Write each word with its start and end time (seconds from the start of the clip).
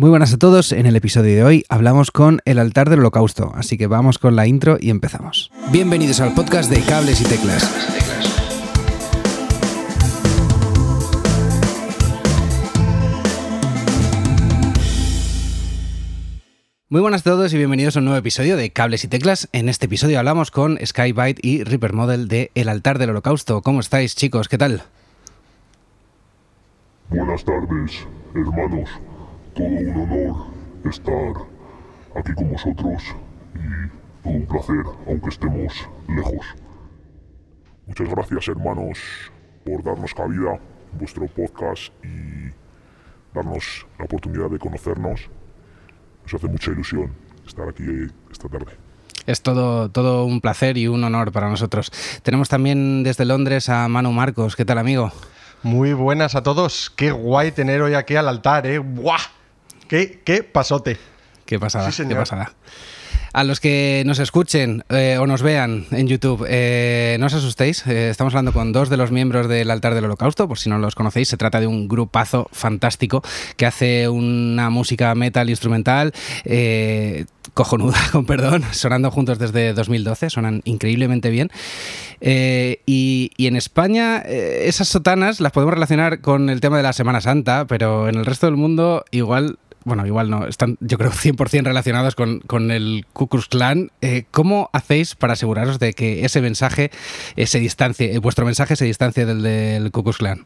Muy 0.00 0.08
buenas 0.08 0.32
a 0.32 0.38
todos, 0.38 0.72
en 0.72 0.86
el 0.86 0.96
episodio 0.96 1.34
de 1.34 1.44
hoy 1.44 1.64
hablamos 1.68 2.10
con 2.10 2.40
el 2.46 2.58
altar 2.58 2.88
del 2.88 3.00
holocausto, 3.00 3.52
así 3.54 3.76
que 3.76 3.86
vamos 3.86 4.16
con 4.16 4.34
la 4.34 4.46
intro 4.46 4.78
y 4.80 4.88
empezamos. 4.88 5.52
Bienvenidos 5.70 6.20
al 6.20 6.32
podcast 6.32 6.70
de 6.70 6.80
Cables 6.80 7.20
y 7.20 7.24
Teclas. 7.24 7.70
Muy 16.88 17.02
buenas 17.02 17.20
a 17.20 17.24
todos 17.24 17.52
y 17.52 17.58
bienvenidos 17.58 17.96
a 17.96 17.98
un 17.98 18.06
nuevo 18.06 18.18
episodio 18.18 18.56
de 18.56 18.70
Cables 18.70 19.04
y 19.04 19.08
Teclas. 19.08 19.50
En 19.52 19.68
este 19.68 19.84
episodio 19.84 20.18
hablamos 20.18 20.50
con 20.50 20.78
Skybyte 20.82 21.44
y 21.44 21.62
Reaper 21.62 21.92
Model 21.92 22.26
de 22.26 22.50
El 22.54 22.70
altar 22.70 22.98
del 22.98 23.10
holocausto. 23.10 23.60
¿Cómo 23.60 23.80
estáis 23.80 24.16
chicos? 24.16 24.48
¿Qué 24.48 24.56
tal? 24.56 24.82
Buenas 27.10 27.44
tardes, 27.44 28.06
hermanos 28.34 28.88
todo 29.60 29.68
un 29.68 30.00
honor 30.00 30.36
estar 30.84 31.34
aquí 32.16 32.32
con 32.34 32.50
vosotros 32.50 33.02
y 33.54 34.22
todo 34.22 34.32
un 34.32 34.46
placer, 34.46 34.84
aunque 35.06 35.28
estemos 35.28 35.88
lejos. 36.08 36.46
Muchas 37.86 38.08
gracias, 38.08 38.48
hermanos, 38.48 38.98
por 39.64 39.82
darnos 39.82 40.14
cabida 40.14 40.58
en 40.92 40.98
vuestro 40.98 41.26
podcast 41.26 41.92
y 42.04 42.52
darnos 43.34 43.86
la 43.98 44.04
oportunidad 44.06 44.50
de 44.50 44.58
conocernos. 44.58 45.28
Nos 46.22 46.34
hace 46.34 46.46
mucha 46.46 46.70
ilusión 46.70 47.12
estar 47.46 47.68
aquí 47.68 47.84
esta 48.30 48.48
tarde. 48.48 48.72
Es 49.26 49.42
todo, 49.42 49.90
todo 49.90 50.24
un 50.24 50.40
placer 50.40 50.78
y 50.78 50.88
un 50.88 51.04
honor 51.04 51.32
para 51.32 51.50
nosotros. 51.50 51.92
Tenemos 52.22 52.48
también 52.48 53.02
desde 53.02 53.26
Londres 53.26 53.68
a 53.68 53.88
Manu 53.88 54.12
Marcos. 54.12 54.56
¿Qué 54.56 54.64
tal, 54.64 54.78
amigo? 54.78 55.12
Muy 55.62 55.92
buenas 55.92 56.34
a 56.34 56.42
todos. 56.42 56.90
Qué 56.90 57.10
guay 57.10 57.52
tener 57.52 57.82
hoy 57.82 57.94
aquí 57.94 58.16
al 58.16 58.28
altar, 58.28 58.66
¿eh? 58.66 58.78
¡Buah! 58.78 59.39
¿Qué, 59.90 60.44
pasote? 60.44 60.98
Qué 61.44 61.58
pasada, 61.58 61.90
qué 61.90 62.14
pasada. 62.14 62.52
A 63.32 63.42
los 63.42 63.58
que 63.58 64.04
nos 64.06 64.20
escuchen 64.20 64.84
eh, 64.88 65.18
o 65.18 65.26
nos 65.26 65.42
vean 65.42 65.86
en 65.90 66.06
YouTube, 66.06 66.46
eh, 66.48 67.16
no 67.18 67.26
os 67.26 67.34
asustéis. 67.34 67.84
Eh, 67.88 68.08
estamos 68.08 68.32
hablando 68.34 68.52
con 68.52 68.72
dos 68.72 68.88
de 68.88 68.96
los 68.96 69.10
miembros 69.10 69.48
del 69.48 69.68
altar 69.68 69.94
del 69.94 70.04
holocausto, 70.04 70.46
por 70.46 70.60
si 70.60 70.70
no 70.70 70.78
los 70.78 70.94
conocéis. 70.94 71.26
Se 71.26 71.36
trata 71.36 71.58
de 71.58 71.66
un 71.66 71.88
grupazo 71.88 72.48
fantástico 72.52 73.22
que 73.56 73.66
hace 73.66 74.08
una 74.08 74.70
música 74.70 75.12
metal 75.16 75.50
instrumental 75.50 76.12
cojonuda, 77.54 77.98
con 78.12 78.26
perdón, 78.26 78.62
sonando 78.70 79.10
juntos 79.10 79.40
desde 79.40 79.72
2012. 79.72 80.30
Sonan 80.30 80.62
increíblemente 80.64 81.30
bien. 81.30 81.50
y, 82.20 83.32
y, 83.36 83.46
en 83.48 83.56
España 83.56 84.18
esas 84.18 84.86
sotanas 84.86 85.40
las 85.40 85.50
podemos 85.50 85.74
relacionar 85.74 86.20
con 86.20 86.48
el 86.48 86.60
tema 86.60 86.76
de 86.76 86.84
la 86.84 86.92
Semana 86.92 87.20
Santa, 87.20 87.66
pero 87.66 88.08
en 88.08 88.14
el 88.14 88.24
resto 88.24 88.46
del 88.46 88.54
mundo 88.54 89.04
igual 89.10 89.58
bueno, 89.84 90.06
igual 90.06 90.28
no, 90.28 90.46
están 90.46 90.76
yo 90.80 90.98
creo 90.98 91.10
100% 91.10 91.64
relacionados 91.64 92.14
con, 92.14 92.40
con 92.40 92.70
el 92.70 93.06
Ku 93.12 93.28
Klux 93.28 93.48
Klan. 93.48 93.90
Eh, 94.02 94.24
¿Cómo 94.30 94.68
hacéis 94.72 95.14
para 95.14 95.32
aseguraros 95.32 95.78
de 95.78 95.94
que 95.94 96.24
ese 96.24 96.40
mensaje 96.40 96.90
eh, 97.36 97.46
se 97.46 97.60
distancie, 97.60 98.14
eh, 98.14 98.18
vuestro 98.18 98.44
mensaje 98.44 98.76
se 98.76 98.84
distancie 98.84 99.24
del 99.24 99.42
del 99.42 99.90
Ku 99.90 100.02
Klux 100.02 100.18
Klan? 100.18 100.44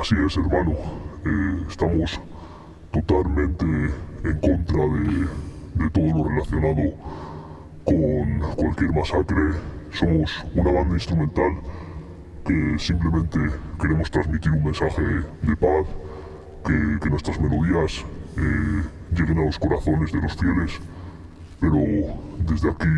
así 0.00 0.14
es, 0.24 0.36
hermano. 0.36 0.76
estamos 1.68 2.20
totalmente 2.92 3.66
en 4.24 4.38
contra 4.40 4.82
de, 4.86 5.84
de 5.84 5.90
todo 5.90 6.18
lo 6.18 6.28
relacionado 6.28 6.94
con 7.84 8.40
cualquier 8.54 8.92
masacre. 8.92 9.42
Somos 9.92 10.44
una 10.54 10.70
banda 10.70 10.94
instrumental 10.94 11.58
que 12.46 12.78
simplemente 12.78 13.38
queremos 13.80 14.10
transmitir 14.10 14.52
un 14.52 14.64
mensaje 14.64 15.02
de 15.02 15.56
paz 15.56 15.86
que, 16.66 17.10
nuestras 17.10 17.40
melodías 17.40 18.04
eh, 18.36 18.82
lleguen 19.14 19.38
a 19.38 19.44
los 19.46 19.58
corazones 19.58 20.12
de 20.12 20.20
los 20.20 20.36
fieles, 20.36 20.80
pero 21.60 21.78
desde 22.40 22.70
aquí 22.70 22.88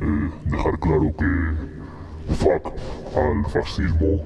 eh, 0.00 0.30
dejar 0.46 0.78
claro 0.78 1.12
que 1.16 2.34
fuck 2.34 2.72
al 3.16 3.44
fascismo, 3.50 4.20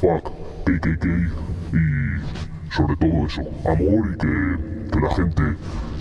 fuck 0.00 0.30
KKK 0.64 1.06
y 1.72 2.72
sobre 2.72 2.96
todo 2.96 3.26
eso, 3.26 3.42
amor 3.64 4.10
y 4.12 4.18
que, 4.18 5.00
la 5.00 5.14
gente 5.14 5.42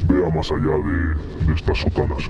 vea 0.10 0.30
más 0.30 0.52
allá 0.52 0.76
de 1.46 1.54
estas 1.54 1.78
sotanas. 1.78 2.30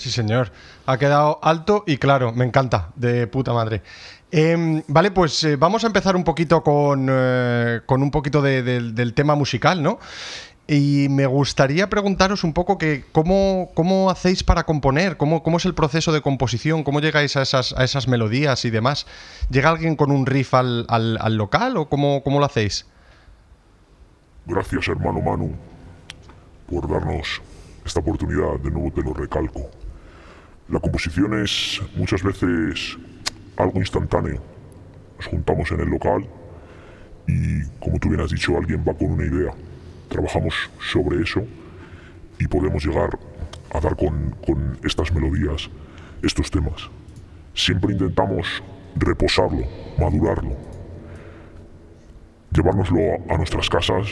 Sí, 0.00 0.10
señor. 0.10 0.50
Ha 0.86 0.96
quedado 0.96 1.38
alto 1.42 1.84
y 1.86 1.98
claro, 1.98 2.32
me 2.32 2.46
encanta, 2.46 2.88
de 2.96 3.26
puta 3.26 3.52
madre. 3.52 3.82
Em, 4.30 4.82
vale, 4.88 5.10
pues 5.10 5.44
eh, 5.44 5.56
vamos 5.56 5.84
a 5.84 5.88
empezar 5.88 6.16
un 6.16 6.24
poquito 6.24 6.62
con, 6.62 7.06
eh, 7.10 7.80
un 7.86 8.10
poquito 8.10 8.40
del 8.40 9.12
tema 9.12 9.34
musical, 9.34 9.82
¿no? 9.82 9.98
Y 10.66 11.08
me 11.10 11.26
gustaría 11.26 11.90
preguntaros 11.90 12.44
un 12.44 12.54
poco 12.54 12.78
que 12.78 13.04
cómo, 13.12 13.72
cómo 13.74 14.08
hacéis 14.08 14.42
para 14.42 14.64
componer, 14.64 15.18
cómo, 15.18 15.42
cómo 15.42 15.58
es 15.58 15.66
el 15.66 15.74
proceso 15.74 16.12
de 16.12 16.22
composición, 16.22 16.82
cómo 16.82 17.00
llegáis 17.00 17.36
a 17.36 17.42
esas, 17.42 17.74
a 17.74 17.84
esas 17.84 18.08
melodías 18.08 18.64
y 18.64 18.70
demás. 18.70 19.06
¿Llega 19.50 19.68
alguien 19.68 19.96
con 19.96 20.10
un 20.10 20.24
riff 20.24 20.54
al, 20.54 20.86
al, 20.88 21.36
local 21.36 21.76
o 21.76 21.90
cómo, 21.90 22.22
cómo, 22.22 22.38
lo 22.38 22.46
hacéis? 22.46 22.86
Gracias, 24.46 24.88
hermano 24.88 25.20
Manu, 25.20 25.50
por 26.70 26.88
darnos 26.88 27.42
esta 27.84 28.00
oportunidad. 28.00 28.60
De 28.62 28.70
nuevo 28.70 28.90
te 28.92 29.02
lo 29.02 29.12
recalco. 29.12 29.79
La 30.70 30.78
composición 30.78 31.34
es 31.42 31.82
muchas 31.96 32.22
veces 32.22 32.96
algo 33.56 33.80
instantáneo. 33.80 34.40
Nos 35.16 35.26
juntamos 35.26 35.68
en 35.72 35.80
el 35.80 35.88
local 35.88 36.24
y, 37.26 37.64
como 37.80 37.98
tú 37.98 38.08
bien 38.08 38.20
has 38.20 38.30
dicho, 38.30 38.56
alguien 38.56 38.84
va 38.88 38.94
con 38.94 39.10
una 39.10 39.24
idea. 39.24 39.52
Trabajamos 40.08 40.54
sobre 40.92 41.22
eso 41.24 41.42
y 42.38 42.46
podemos 42.46 42.86
llegar 42.86 43.18
a 43.72 43.80
dar 43.80 43.96
con, 43.96 44.78
estas 44.84 45.12
melodías, 45.12 45.68
estos 46.22 46.48
temas. 46.52 46.88
Siempre 47.52 47.92
intentamos 47.92 48.62
reposarlo, 48.94 49.64
madurarlo, 49.98 50.56
llevárnoslo 52.52 53.00
a, 53.28 53.34
a 53.34 53.36
nuestras 53.38 53.68
casas 53.68 54.06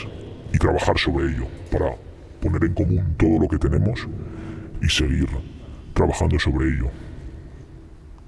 y 0.51 0.57
trabajar 0.57 0.97
sobre 0.97 1.27
ello 1.27 1.47
para 1.71 1.95
poner 2.41 2.65
en 2.65 2.73
común 2.73 3.15
todo 3.17 3.39
lo 3.39 3.47
que 3.47 3.57
tenemos 3.57 4.05
y 4.81 4.89
seguir 4.89 5.29
trabajando 5.99 6.39
sobre 6.39 6.69
ello. 6.69 6.89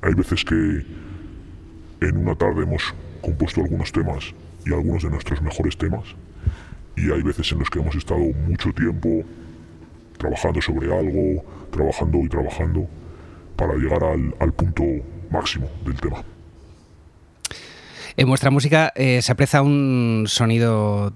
Hay 0.01 0.13
veces 0.13 0.43
que 0.43 0.85
en 2.01 2.17
una 2.17 2.35
tarde 2.35 2.63
hemos 2.63 2.93
compuesto 3.21 3.61
algunos 3.61 3.93
temas 3.93 4.33
y 4.65 4.73
algunos 4.73 5.03
de 5.03 5.09
nuestros 5.09 5.41
mejores 5.41 5.77
temas. 5.77 6.03
Y 6.97 7.09
hay 7.09 7.21
veces 7.21 7.49
en 7.53 7.59
los 7.59 7.69
que 7.69 7.79
hemos 7.79 7.95
estado 7.95 8.19
mucho 8.45 8.73
tiempo 8.73 9.23
trabajando 10.17 10.61
sobre 10.61 10.93
algo, 10.93 11.45
trabajando 11.71 12.17
y 12.17 12.27
trabajando 12.27 12.89
para 13.55 13.73
llegar 13.75 14.03
al, 14.03 14.35
al 14.39 14.51
punto 14.51 14.83
máximo 15.29 15.69
del 15.85 15.95
tema. 15.95 16.25
En 18.17 18.27
vuestra 18.27 18.51
música 18.51 18.91
eh, 18.95 19.22
se 19.22 19.31
aprecia 19.31 19.61
un 19.61 20.25
sonido, 20.27 21.13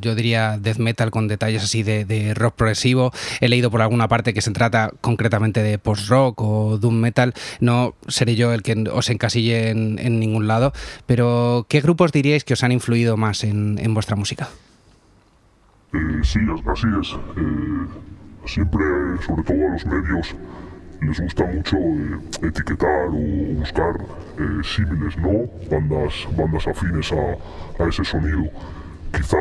yo 0.00 0.14
diría, 0.14 0.58
death 0.58 0.78
metal 0.78 1.10
con 1.10 1.28
detalles 1.28 1.64
así 1.64 1.82
de, 1.82 2.34
rock 2.34 2.54
progresivo. 2.54 3.12
He 3.40 3.48
leído 3.48 3.70
por 3.70 3.82
alguna 3.82 4.08
parte 4.08 4.34
que 4.34 4.40
se 4.40 4.50
trata 4.50 4.92
concretamente 5.00 5.62
de 5.62 5.78
post-rock 5.78 6.40
o 6.40 6.78
doom 6.78 6.94
metal. 6.94 7.34
No 7.60 7.94
seré 8.08 8.36
yo 8.36 8.52
el 8.52 8.62
que 8.62 8.84
os 8.90 9.10
encasille 9.10 9.70
en, 9.70 10.20
ningún 10.20 10.46
lado, 10.46 10.72
pero 11.06 11.66
¿qué 11.68 11.80
grupos 11.80 12.12
diríais 12.12 12.44
que 12.44 12.54
os 12.54 12.62
han 12.62 12.72
influido 12.72 13.16
más 13.16 13.44
en, 13.44 13.94
vuestra 13.94 14.16
música? 14.16 14.48
Eh, 15.92 15.98
sí, 16.22 16.40
así 16.66 16.86
es. 17.00 17.12
Eh, 17.12 17.86
siempre, 18.46 18.84
sobre 19.24 19.42
todo 19.42 19.56
a 19.68 19.72
los 19.72 19.86
medios, 19.86 20.34
les 21.06 21.20
gusta 21.20 21.44
mucho 21.46 21.76
eh, 21.76 22.46
etiquetar 22.48 23.08
o 23.08 23.54
buscar 23.58 23.94
eh, 24.38 24.60
símiles, 24.62 25.16
¿no? 25.18 25.46
Bandas, 25.70 26.26
bandas 26.36 26.66
afines 26.66 27.12
a, 27.12 27.88
ese 27.88 28.04
sonido. 28.04 28.44
Quizá 29.12 29.36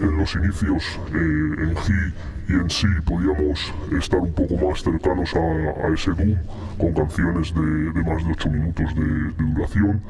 en, 0.00 0.16
los 0.16 0.34
inicios, 0.36 1.00
eh, 1.12 1.62
en 1.64 1.74
G 1.74 2.12
y 2.48 2.52
en 2.52 2.70
sí, 2.70 2.86
podíamos 3.04 3.72
estar 3.98 4.20
un 4.20 4.32
poco 4.32 4.54
más 4.56 4.82
cercanos 4.82 5.34
a, 5.34 5.88
ese 5.88 6.10
Doom, 6.12 6.36
con 6.78 6.92
canciones 6.92 7.54
de, 7.54 8.02
más 8.02 8.24
de 8.24 8.32
8 8.32 8.50
minutos 8.50 8.94
de, 8.94 9.44
duración. 9.44 10.02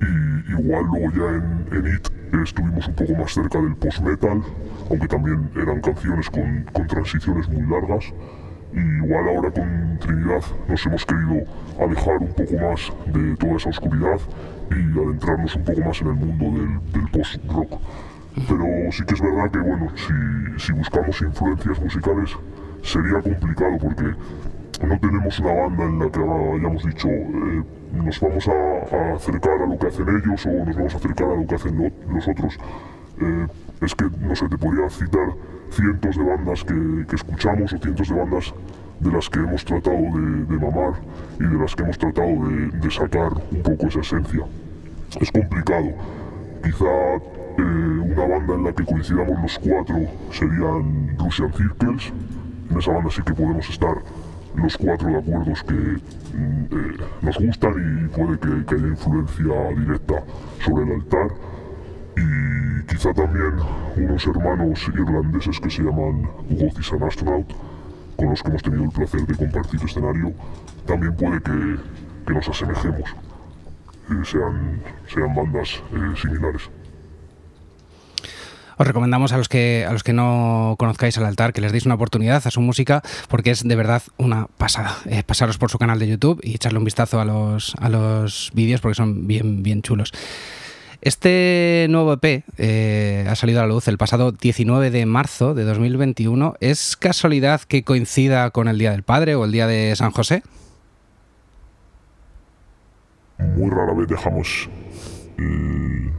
Y 0.00 0.52
igual 0.52 0.84
luego 0.86 1.10
ya 1.12 1.36
en, 1.36 1.86
en 1.86 1.94
It 1.94 2.08
estuvimos 2.42 2.86
un 2.88 2.94
poco 2.94 3.12
más 3.14 3.32
cerca 3.32 3.60
del 3.60 3.76
post-metal, 3.76 4.42
aunque 4.90 5.08
también 5.08 5.50
eran 5.56 5.80
canciones 5.80 6.28
con, 6.28 6.64
con 6.72 6.86
transiciones 6.86 7.48
muy 7.48 7.62
largas. 7.62 8.12
Y 8.74 9.04
igual 9.04 9.28
ahora 9.28 9.50
con 9.50 9.98
Trinidad 10.00 10.42
nos 10.68 10.86
hemos 10.86 11.06
querido 11.06 11.44
alejar 11.80 12.18
un 12.18 12.32
poco 12.32 12.54
más 12.58 12.92
de 13.06 13.36
toda 13.36 13.56
esa 13.56 13.68
oscuridad 13.68 14.20
y 14.70 14.98
adentrarnos 14.98 15.56
un 15.56 15.64
poco 15.64 15.80
más 15.80 16.00
en 16.00 16.06
el 16.08 16.14
mundo 16.14 16.80
del, 16.92 17.10
post-rock. 17.10 17.80
Pero 18.48 18.92
sí 18.92 19.04
que 19.04 19.14
es 19.14 19.20
verdad 19.20 19.50
que, 19.50 19.58
bueno, 19.58 19.88
si, 20.58 20.72
buscamos 20.72 21.20
influencias 21.20 21.80
musicales 21.80 22.36
sería 22.82 23.20
complicado 23.22 23.78
porque 23.80 24.04
no 24.86 24.98
tenemos 24.98 25.38
una 25.38 25.52
banda 25.52 25.84
en 25.84 25.98
la 26.00 26.10
que 26.10 26.20
hayamos 26.20 26.84
dicho 26.84 27.08
eh, 27.08 27.62
nos 27.92 28.20
vamos 28.20 28.48
a, 28.48 29.14
acercar 29.14 29.62
a 29.62 29.66
lo 29.66 29.78
que 29.78 29.86
hacen 29.86 30.08
ellos 30.08 30.46
o 30.46 30.64
nos 30.64 30.76
vamos 30.76 30.94
a 30.94 30.96
acercar 30.96 31.28
a 31.28 31.34
lo 31.36 31.46
que 31.46 31.54
hacen 31.54 31.92
los 32.08 32.28
otros. 32.28 32.58
eh, 33.20 33.46
es 33.80 33.94
que, 33.94 34.04
no 34.20 34.34
sé, 34.34 34.48
te 34.48 34.58
podría 34.58 34.88
citar 34.88 35.28
cientos 35.70 36.16
de 36.16 36.22
bandas 36.22 36.64
que, 36.64 37.14
escuchamos 37.14 37.72
o 37.72 37.78
cientos 37.78 38.08
de 38.08 38.14
bandas 38.14 38.54
de 39.00 39.10
las 39.10 39.28
que 39.28 39.38
hemos 39.40 39.64
tratado 39.64 39.96
de, 39.96 40.58
mamar 40.58 40.94
y 41.38 41.44
de 41.44 41.58
las 41.58 41.74
que 41.74 41.82
hemos 41.82 41.98
tratado 41.98 42.48
de, 42.48 42.70
de, 42.78 42.90
sacar 42.90 43.32
un 43.50 43.62
poco 43.62 43.86
esa 43.86 44.00
esencia. 44.00 44.44
Es 45.20 45.30
complicado. 45.30 45.92
Quizá 46.62 47.16
eh, 47.56 47.62
una 47.62 48.26
banda 48.26 48.54
en 48.54 48.64
la 48.64 48.72
que 48.72 48.84
coincidamos 48.84 49.40
los 49.42 49.58
cuatro 49.58 49.96
serían 50.32 51.16
Russian 51.18 51.52
Circles. 51.52 52.12
En 52.70 52.78
esa 52.78 52.92
banda 52.92 53.10
sí 53.10 53.22
que 53.22 53.34
podemos 53.34 53.68
estar 53.68 53.96
los 54.56 54.76
cuatro 54.76 55.08
de 55.08 55.18
acuerdos 55.18 55.62
que 55.64 55.74
mm, 55.74 56.64
eh, 56.70 56.96
nos 57.22 57.38
gustan 57.38 57.74
y 58.04 58.16
puede 58.16 58.38
que, 58.38 58.64
que 58.66 58.74
haya 58.74 58.86
influencia 58.86 59.68
directa 59.76 60.22
sobre 60.64 60.84
el 60.84 60.92
altar 60.92 61.28
y 62.16 62.82
quizá 62.86 63.12
también 63.12 63.54
unos 63.96 64.26
hermanos 64.26 64.80
irlandeses 64.94 65.60
que 65.60 65.70
se 65.70 65.82
llaman 65.82 66.22
Gothic 66.50 66.92
and 66.92 67.04
Astronaut, 67.04 67.52
con 68.16 68.30
los 68.30 68.42
que 68.42 68.48
hemos 68.48 68.62
tenido 68.62 68.84
el 68.84 68.90
placer 68.90 69.26
de 69.26 69.34
compartir 69.34 69.80
escenario, 69.82 70.32
también 70.86 71.14
puede 71.16 71.40
que, 71.42 71.76
que 72.26 72.32
nos 72.32 72.48
asemejemos, 72.48 73.14
y 74.08 74.24
sean, 74.24 74.82
sean 75.12 75.34
bandas 75.34 75.82
eh, 75.92 76.20
similares. 76.20 76.70
Os 78.76 78.86
recomendamos 78.86 79.32
a 79.32 79.38
los 79.38 79.48
que 79.48 79.86
a 79.88 79.92
los 79.92 80.02
que 80.02 80.12
no 80.12 80.74
conozcáis 80.78 81.16
al 81.18 81.26
altar 81.26 81.52
que 81.52 81.60
les 81.60 81.70
deis 81.70 81.86
una 81.86 81.94
oportunidad 81.94 82.42
a 82.44 82.50
su 82.50 82.60
música 82.60 83.02
porque 83.28 83.52
es 83.52 83.66
de 83.66 83.76
verdad 83.76 84.02
una 84.16 84.48
pasada. 84.58 84.96
Eh, 85.06 85.22
pasaros 85.22 85.58
por 85.58 85.70
su 85.70 85.78
canal 85.78 85.98
de 85.98 86.08
YouTube 86.08 86.40
y 86.42 86.56
echarle 86.56 86.78
un 86.78 86.84
vistazo 86.84 87.20
a 87.20 87.24
los, 87.24 87.74
a 87.80 87.88
los 87.88 88.50
vídeos 88.54 88.80
porque 88.80 88.96
son 88.96 89.26
bien, 89.28 89.62
bien 89.62 89.82
chulos. 89.82 90.12
Este 91.04 91.86
nuevo 91.90 92.14
EP 92.14 92.44
eh, 92.56 93.26
ha 93.28 93.34
salido 93.34 93.60
a 93.60 93.64
la 93.64 93.74
luz 93.74 93.88
el 93.88 93.98
pasado 93.98 94.32
19 94.32 94.90
de 94.90 95.04
marzo 95.04 95.52
de 95.52 95.64
2021. 95.64 96.54
¿Es 96.60 96.96
casualidad 96.96 97.60
que 97.60 97.84
coincida 97.84 98.50
con 98.52 98.68
el 98.68 98.78
Día 98.78 98.92
del 98.92 99.02
Padre 99.02 99.34
o 99.34 99.44
el 99.44 99.52
Día 99.52 99.66
de 99.66 99.94
San 99.96 100.12
José? 100.12 100.42
Muy 103.38 103.68
rara 103.68 103.92
vez 103.92 104.08
dejamos 104.08 104.66
eh, 105.36 106.10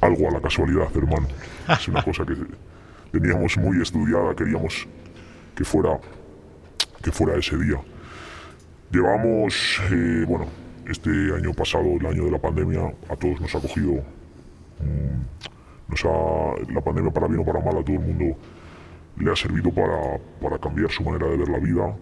algo 0.00 0.28
a 0.28 0.30
la 0.30 0.40
casualidad, 0.40 0.86
hermano. 0.94 1.26
Es 1.68 1.88
una 1.88 2.00
cosa 2.00 2.24
que 2.24 2.36
teníamos 3.10 3.56
muy 3.56 3.82
estudiada, 3.82 4.36
queríamos 4.36 4.86
que 5.56 5.64
fuera, 5.64 5.98
que 7.02 7.10
fuera 7.10 7.36
ese 7.36 7.56
día. 7.56 7.80
Llevamos, 8.92 9.80
eh, 9.90 10.24
bueno, 10.28 10.46
este 10.86 11.10
año 11.10 11.52
pasado, 11.52 11.96
el 11.98 12.06
año 12.06 12.26
de 12.26 12.30
la 12.30 12.38
pandemia, 12.38 12.94
a 13.08 13.16
todos 13.16 13.40
nos 13.40 13.52
ha 13.56 13.58
cogido 13.58 14.19
nos 15.88 16.04
ha, 16.04 16.72
la 16.72 16.80
pandemia 16.80 17.10
para 17.12 17.26
bien 17.26 17.40
o 17.40 17.44
para 17.44 17.60
mal 17.60 17.78
a 17.78 17.84
todo 17.84 17.96
el 17.96 18.00
mundo 18.02 18.36
le 19.16 19.30
ha 19.30 19.36
servido 19.36 19.70
para, 19.70 20.18
para 20.40 20.58
cambiar 20.58 20.90
su 20.90 21.02
manera 21.02 21.28
de 21.28 21.36
ver 21.36 21.48
la 21.48 21.58
vida 21.58 21.96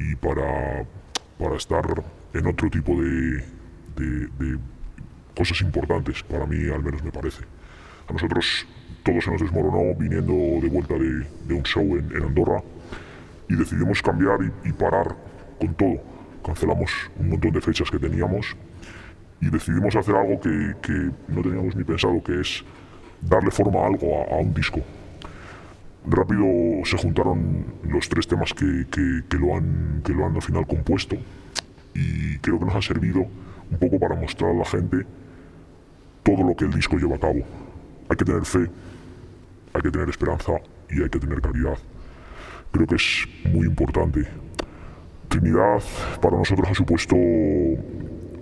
y 0.00 0.16
para, 0.16 0.84
para 1.38 1.56
estar 1.56 1.84
en 2.32 2.46
otro 2.46 2.68
tipo 2.68 2.92
de, 3.00 3.44
de, 3.96 4.28
de, 4.38 4.58
cosas 5.36 5.60
importantes, 5.62 6.22
para 6.22 6.46
mí 6.46 6.68
al 6.70 6.82
menos 6.82 7.02
me 7.02 7.10
parece. 7.10 7.44
A 8.08 8.12
nosotros 8.12 8.66
todo 9.02 9.20
se 9.20 9.30
nos 9.30 9.40
desmoronó 9.40 9.94
viniendo 9.98 10.32
de 10.32 10.68
vuelta 10.68 10.94
de, 10.94 11.26
de 11.46 11.54
un 11.54 11.62
show 11.64 11.82
en, 11.82 12.10
en, 12.16 12.22
Andorra 12.22 12.62
y 13.48 13.56
decidimos 13.56 14.00
cambiar 14.00 14.38
y, 14.42 14.68
y 14.68 14.72
parar 14.72 15.16
con 15.58 15.74
todo. 15.74 16.00
Cancelamos 16.44 16.90
un 17.18 17.30
montón 17.30 17.52
de 17.52 17.60
fechas 17.60 17.90
que 17.90 17.98
teníamos 17.98 18.56
y 19.44 19.50
decidimos 19.50 19.94
hacer 19.94 20.16
algo 20.16 20.40
que, 20.40 20.74
que, 20.80 21.10
no 21.28 21.42
teníamos 21.42 21.76
ni 21.76 21.84
pensado, 21.84 22.22
que 22.22 22.40
es 22.40 22.64
darle 23.20 23.50
forma 23.50 23.80
a 23.80 23.86
algo, 23.86 24.24
a, 24.30 24.36
un 24.36 24.54
disco. 24.54 24.80
Rápido 26.06 26.44
se 26.84 26.96
juntaron 26.96 27.66
los 27.86 28.08
tres 28.08 28.26
temas 28.26 28.54
que, 28.54 28.86
que, 28.90 29.22
que, 29.28 29.36
lo 29.36 29.56
han, 29.56 30.02
que 30.04 30.12
lo 30.12 30.24
han 30.24 30.34
al 30.34 30.42
final 30.42 30.66
compuesto 30.66 31.16
y 31.94 32.38
creo 32.38 32.58
que 32.58 32.64
nos 32.64 32.74
ha 32.74 32.82
servido 32.82 33.20
un 33.20 33.78
poco 33.78 33.98
para 33.98 34.14
mostrar 34.14 34.50
a 34.50 34.54
la 34.54 34.64
gente 34.64 35.06
todo 36.22 36.42
lo 36.42 36.56
que 36.56 36.64
el 36.64 36.72
disco 36.72 36.96
lleva 36.96 37.16
a 37.16 37.20
cabo. 37.20 37.40
Hay 38.08 38.16
que 38.16 38.24
tener 38.24 38.44
fe, 38.44 38.70
hay 39.74 39.82
que 39.82 39.90
tener 39.90 40.08
esperanza 40.08 40.52
y 40.90 41.02
hay 41.02 41.10
que 41.10 41.18
tener 41.18 41.40
calidad. 41.40 41.78
Creo 42.72 42.86
que 42.86 42.96
es 42.96 43.28
muy 43.44 43.66
importante. 43.66 44.26
Trinidad 45.28 45.82
para 46.20 46.36
nosotros 46.36 46.68
ha 46.70 46.74
supuesto 46.74 47.16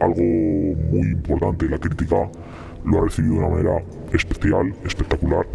algo 0.03 0.23
muy 0.91 1.09
importante. 1.13 1.69
La 1.69 1.79
crítica 1.79 2.29
lo 2.85 2.99
ha 2.99 3.05
recibido 3.05 3.35
de 3.35 3.41
una 3.41 3.49
manera 3.49 3.83
especial, 4.13 4.75
espectacular 4.85 5.47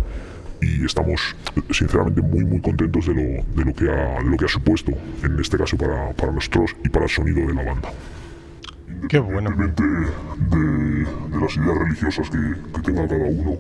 y 0.61 0.85
estamos 0.85 1.35
sinceramente 1.71 2.21
muy 2.21 2.44
muy 2.44 2.59
contentos 2.61 3.05
de 3.07 3.13
lo, 3.13 3.21
de 3.21 3.65
lo, 3.65 3.73
que, 3.73 3.89
ha, 3.89 4.23
de 4.23 4.29
lo 4.29 4.38
que 4.38 4.45
ha 4.45 4.47
supuesto, 4.47 4.91
en 5.23 5.39
este 5.39 5.57
caso 5.57 5.77
para, 5.77 6.11
para 6.13 6.31
nosotros 6.31 6.75
y 6.83 6.89
para 6.89 7.05
el 7.05 7.11
sonido 7.11 7.47
de 7.47 7.53
la 7.53 7.63
banda. 7.63 7.89
Qué 9.09 9.19
bueno. 9.19 9.51
De, 9.51 9.67
de 9.67 11.39
las 11.39 11.55
ideas 11.55 11.77
religiosas 11.77 12.29
que, 12.29 12.55
que 12.73 12.81
tenga 12.81 13.07
cada 13.07 13.25
uno, 13.25 13.51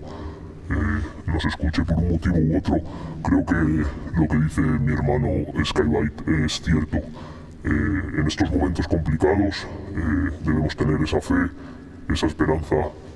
eh, 0.69 1.01
nos 1.27 1.45
escuche 1.45 1.83
por 1.83 1.97
un 1.97 2.11
motivo 2.11 2.37
u 2.37 2.57
otro, 2.57 2.75
creo 3.23 3.45
que 3.45 4.19
lo 4.19 4.27
que 4.27 4.37
dice 4.37 4.61
mi 4.61 4.93
hermano 4.93 5.27
Skybite 5.63 6.45
es 6.45 6.61
cierto. 6.61 6.97
Eh, 7.67 8.19
en 8.19 8.27
estos 8.27 8.49
momentos 8.49 8.87
complicados 8.87 9.67
eh, 9.93 10.31
debemos 10.45 10.73
tener 10.77 11.01
esa 11.01 11.19
fe, 11.19 11.51
esa 12.09 12.27
esperanza 12.27 12.75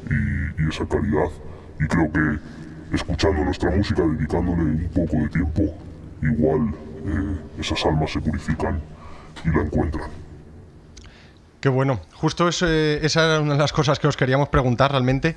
y, 0.09 0.63
y, 0.63 0.68
esa 0.68 0.86
calidad. 0.86 1.30
Y 1.80 1.88
creo 1.88 2.12
que 2.12 2.95
escuchando 2.95 3.45
nuestra 3.45 3.71
música, 3.71 4.03
dedicándole 4.03 4.63
un 4.63 4.89
poco 4.94 5.15
de 5.15 5.30
tiempo, 5.30 5.62
igual 6.21 6.74
eh, 7.06 7.59
esas 7.59 7.86
almas 7.86 8.12
se 8.12 8.19
purifican 8.19 8.81
y 9.45 9.50
la 9.50 9.62
encuentran. 9.62 10.09
Qué 11.62 11.69
bueno. 11.69 12.01
Justo 12.15 12.50
eso, 12.50 12.68
esa 12.68 13.25
era 13.25 13.39
una 13.39 13.54
de 13.54 13.59
las 13.59 13.71
cosas 13.71 14.00
que 14.00 14.07
os 14.07 14.18
queríamos 14.18 14.50
preguntar 14.50 14.92
realmente 14.92 15.36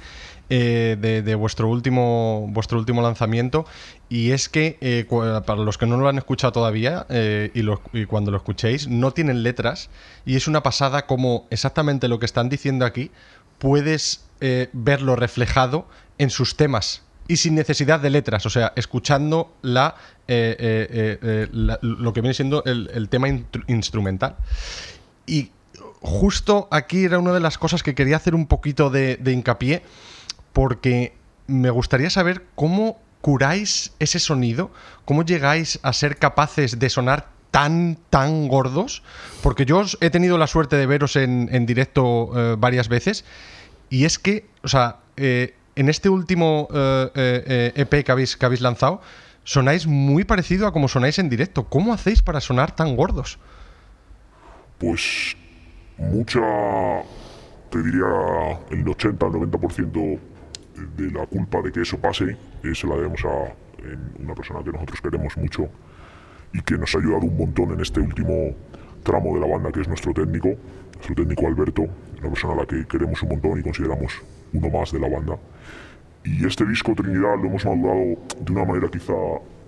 eh, 0.50 0.96
de, 1.24 1.34
vuestro, 1.34 1.68
último, 1.68 2.46
vuestro 2.50 2.78
último 2.78 3.02
lanzamiento. 3.02 3.66
Y 4.08 4.32
es 4.32 4.48
que, 4.48 4.78
eh, 4.80 5.06
para 5.46 5.62
los 5.62 5.78
que 5.78 5.86
no 5.86 5.96
lo 5.96 6.08
han 6.08 6.18
escuchado 6.18 6.52
todavía, 6.52 7.06
eh, 7.08 7.50
y, 7.92 8.04
cuando 8.06 8.30
lo 8.30 8.36
escuchéis, 8.36 8.88
no 8.88 9.12
tienen 9.12 9.42
letras. 9.42 9.90
Y 10.24 10.36
es 10.36 10.46
una 10.48 10.62
pasada 10.62 11.06
como 11.06 11.46
exactamente 11.50 12.08
lo 12.08 12.18
que 12.18 12.26
están 12.26 12.48
diciendo 12.48 12.84
aquí, 12.84 13.10
puedes 13.58 14.24
verlo 14.72 15.16
reflejado 15.16 15.88
en 16.18 16.28
sus 16.28 16.56
temas. 16.56 17.02
Y 17.26 17.36
sin 17.38 17.54
necesidad 17.54 18.00
de 18.00 18.10
letras, 18.10 18.44
o 18.44 18.50
sea, 18.50 18.74
escuchando 18.76 19.54
la, 19.62 19.94
lo 20.28 22.12
que 22.12 22.20
viene 22.20 22.34
siendo 22.34 22.62
el, 22.64 23.08
tema 23.08 23.28
in 23.28 23.46
instrumental. 23.68 24.36
Y 25.26 25.50
justo 26.04 26.68
aquí 26.70 27.04
era 27.04 27.18
una 27.18 27.32
de 27.32 27.40
las 27.40 27.56
cosas 27.56 27.82
que 27.82 27.94
quería 27.94 28.16
hacer 28.16 28.34
un 28.34 28.46
poquito 28.46 28.90
de, 28.90 29.18
hincapié, 29.24 29.82
porque 30.54 31.12
me 31.46 31.68
gustaría 31.68 32.08
saber 32.08 32.46
cómo 32.54 32.98
curáis 33.20 33.92
ese 33.98 34.18
sonido, 34.18 34.70
cómo 35.04 35.24
llegáis 35.24 35.78
a 35.82 35.92
ser 35.92 36.16
capaces 36.16 36.78
de 36.78 36.88
sonar 36.88 37.28
tan, 37.50 37.98
tan 38.08 38.48
gordos, 38.48 39.02
porque 39.42 39.66
yo 39.66 39.82
he 40.00 40.10
tenido 40.10 40.38
la 40.38 40.46
suerte 40.46 40.76
de 40.76 40.86
veros 40.86 41.16
en, 41.16 41.48
en 41.52 41.66
directo 41.66 42.30
eh, 42.34 42.56
varias 42.58 42.88
veces, 42.88 43.24
y 43.90 44.06
es 44.06 44.18
que, 44.18 44.46
o 44.62 44.68
sea, 44.68 44.96
eh, 45.16 45.54
en 45.76 45.88
este 45.88 46.08
último 46.08 46.68
eh, 46.72 47.72
EP 47.74 48.04
que 48.04 48.12
habéis, 48.12 48.36
que 48.36 48.46
habéis 48.46 48.60
lanzado, 48.60 49.02
sonáis 49.42 49.86
muy 49.86 50.24
parecido 50.24 50.66
a 50.66 50.72
como 50.72 50.88
sonáis 50.88 51.18
en 51.18 51.28
directo. 51.28 51.64
¿Cómo 51.64 51.92
hacéis 51.92 52.22
para 52.22 52.40
sonar 52.40 52.74
tan 52.74 52.96
gordos? 52.96 53.38
Pues 54.78 55.36
mucha, 55.98 56.40
te 57.70 57.82
diría 57.82 58.58
el 58.70 58.88
80 58.88 59.26
al 59.26 59.32
90% 59.32 60.18
de 60.96 61.10
la 61.10 61.26
culpa 61.26 61.62
de 61.62 61.72
que 61.72 61.82
eso 61.82 61.98
pase 61.98 62.36
eh, 62.62 62.74
se 62.74 62.86
la 62.86 62.96
debemos 62.96 63.24
a 63.24 63.54
una 64.18 64.34
persona 64.34 64.62
que 64.64 64.72
nosotros 64.72 65.00
queremos 65.00 65.36
mucho 65.36 65.68
y 66.52 66.60
que 66.62 66.78
nos 66.78 66.94
ha 66.94 66.98
ayudado 66.98 67.26
un 67.26 67.36
montón 67.36 67.72
en 67.72 67.80
este 67.80 68.00
último 68.00 68.54
tramo 69.02 69.34
de 69.34 69.40
la 69.40 69.46
banda, 69.46 69.70
que 69.70 69.80
es 69.80 69.88
nuestro 69.88 70.12
técnico, 70.14 70.48
nuestro 70.94 71.14
técnico 71.14 71.46
Alberto, 71.46 71.82
una 72.20 72.28
persona 72.30 72.54
a 72.54 72.56
la 72.58 72.66
que 72.66 72.86
queremos 72.86 73.22
un 73.22 73.28
montón 73.28 73.60
y 73.60 73.62
consideramos 73.62 74.12
uno 74.52 74.70
más 74.70 74.92
de 74.92 75.00
la 75.00 75.08
banda. 75.08 75.36
Y 76.24 76.46
este 76.46 76.64
disco 76.64 76.94
Trinidad 76.94 77.36
lo 77.36 77.46
hemos 77.46 77.64
madurado 77.64 78.16
de 78.40 78.52
una 78.52 78.64
manera 78.64 78.88
quizá 78.88 79.12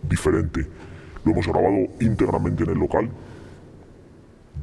diferente. 0.09 0.67
Lo 1.25 1.33
hemos 1.33 1.47
grabado 1.47 1.89
íntegramente 2.01 2.65
en 2.65 2.71
el 2.71 2.79
local, 2.79 3.11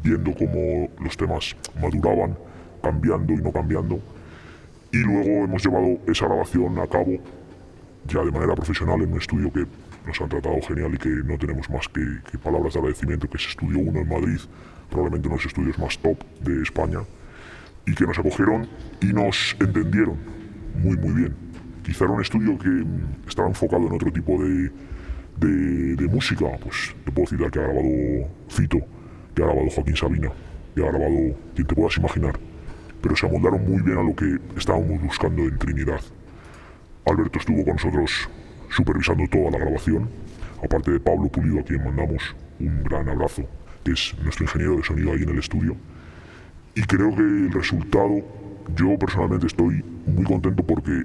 viendo 0.01 0.33
cómo 0.33 0.89
los 0.99 1.15
temas 1.15 1.55
maduraban, 1.79 2.35
cambiando 2.81 3.33
y 3.33 3.37
no 3.37 3.51
cambiando. 3.51 3.99
Y 4.93 4.99
luego 4.99 5.45
hemos 5.45 5.65
llevado 5.65 5.97
esa 6.07 6.27
grabación 6.27 6.77
a 6.77 6.85
cabo 6.85 7.17
ya 8.05 8.23
de 8.23 8.31
manera 8.31 8.53
profesional 8.53 9.01
en 9.01 9.11
un 9.11 9.17
estudio 9.17 9.51
que 9.51 9.65
nos 10.05 10.21
han 10.21 10.29
tratado 10.29 10.61
genial 10.61 10.93
y 10.93 10.97
que 10.99 11.09
no 11.09 11.35
tenemos 11.35 11.67
más 11.71 11.87
que, 11.87 12.37
palabras 12.37 12.73
de 12.73 12.79
agradecimiento, 12.79 13.27
que 13.27 13.37
es 13.37 13.47
Estudio 13.47 13.79
1 13.79 13.99
en 14.01 14.07
Madrid, 14.07 14.39
probablemente 14.91 15.27
uno 15.27 15.37
de 15.37 15.43
los 15.43 15.45
estudios 15.47 15.79
más 15.79 15.97
top 15.97 16.17
de 16.41 16.61
España, 16.61 16.99
y 17.87 17.95
que 17.95 18.05
nos 18.05 18.19
acogieron 18.19 18.67
y 19.01 19.07
nos 19.07 19.55
entendieron 19.59 20.17
muy, 20.75 20.95
muy 20.97 21.13
bien. 21.13 21.35
quizá 21.83 22.05
era 22.05 22.13
un 22.13 22.21
estudio 22.21 22.55
que 22.59 22.69
mm, 22.69 23.27
estaba 23.27 23.47
enfocado 23.47 23.87
en 23.87 23.93
otro 23.93 24.11
tipo 24.11 24.37
de, 24.43 24.69
de, 25.37 26.07
música, 26.07 26.45
pues 26.61 26.95
te 27.03 27.11
puedo 27.11 27.27
citar 27.27 27.49
que 27.49 27.59
ha 27.59 27.63
grabado 27.63 28.29
Fito, 28.47 28.77
que 29.33 29.41
ha 29.41 29.45
grabado 29.47 29.69
Joaquín 29.71 29.95
Sabina, 29.95 30.31
que 30.75 30.81
ha 30.81 30.91
grabado 30.91 31.35
quien 31.55 31.67
te 31.67 31.73
puedas 31.73 31.97
imaginar, 31.97 32.39
pero 33.03 33.17
se 33.17 33.27
amoldaron 33.27 33.69
muy 33.69 33.81
bien 33.81 33.97
a 33.97 34.01
lo 34.01 34.15
que 34.15 34.39
estábamos 34.57 35.01
buscando 35.01 35.43
en 35.43 35.57
Trinidad. 35.57 35.99
Alberto 37.05 37.37
estuvo 37.37 37.65
con 37.65 37.73
nosotros 37.73 38.29
supervisando 38.69 39.25
toda 39.29 39.51
la 39.51 39.57
grabación, 39.59 40.09
aparte 40.63 40.91
de 40.91 40.99
Pablo 41.01 41.27
Pulido, 41.27 41.59
a 41.59 41.63
quien 41.63 41.83
mandamos 41.83 42.33
un 42.61 42.81
gran 42.83 43.09
abrazo, 43.09 43.43
que 43.83 43.91
es 43.91 44.15
nuestro 44.23 44.45
ingeniero 44.45 44.77
de 44.77 44.83
sonido 44.83 45.11
ahí 45.11 45.21
en 45.21 45.29
el 45.29 45.37
estudio. 45.37 45.75
Y 46.75 46.81
creo 46.83 47.13
que 47.13 47.21
el 47.21 47.51
resultado, 47.51 48.21
yo 48.73 48.97
personalmente 48.97 49.47
estoy 49.47 49.83
muy 50.07 50.23
contento 50.23 50.63
porque 50.63 51.03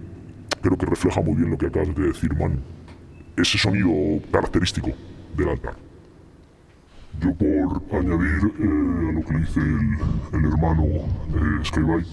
creo 0.62 0.78
que 0.78 0.86
refleja 0.86 1.20
muy 1.20 1.34
bien 1.34 1.50
lo 1.50 1.58
que 1.58 1.66
acabas 1.66 1.92
de 1.96 2.06
decir, 2.06 2.32
man. 2.36 2.60
Ese 3.36 3.58
sonido 3.58 3.90
característico 4.30 4.90
del 5.36 5.48
altar. 5.48 5.87
Yo 7.20 7.34
por 7.88 8.00
añadir 8.00 8.52
eh, 8.60 9.08
a 9.08 9.12
lo 9.12 9.22
que 9.24 9.38
dice 9.38 9.60
el, 9.60 10.44
hermano 10.44 10.84
de 10.84 11.64
Skybite, 11.64 12.10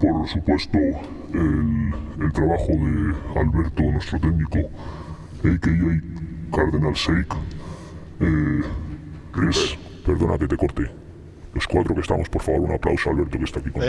por 0.00 0.28
supuesto 0.28 0.78
el, 0.78 1.92
el, 2.20 2.32
trabajo 2.32 2.68
de 2.68 3.14
Alberto, 3.38 3.82
nuestro 3.82 4.18
técnico, 4.18 4.58
a.k.a. 4.58 6.56
Cardenal 6.56 6.94
Sheik, 6.94 7.34
eh, 8.20 8.62
perdona 10.06 10.38
que 10.38 10.48
te 10.48 10.56
corte, 10.56 10.90
los 11.54 11.66
cuatro 11.66 11.94
que 11.94 12.00
estamos, 12.00 12.28
por 12.30 12.40
favor, 12.42 12.62
un 12.62 12.72
aplauso 12.72 13.10
a 13.10 13.12
Alberto 13.12 13.38
que 13.38 13.44
está 13.44 13.60
aquí 13.60 13.70
con. 13.70 13.82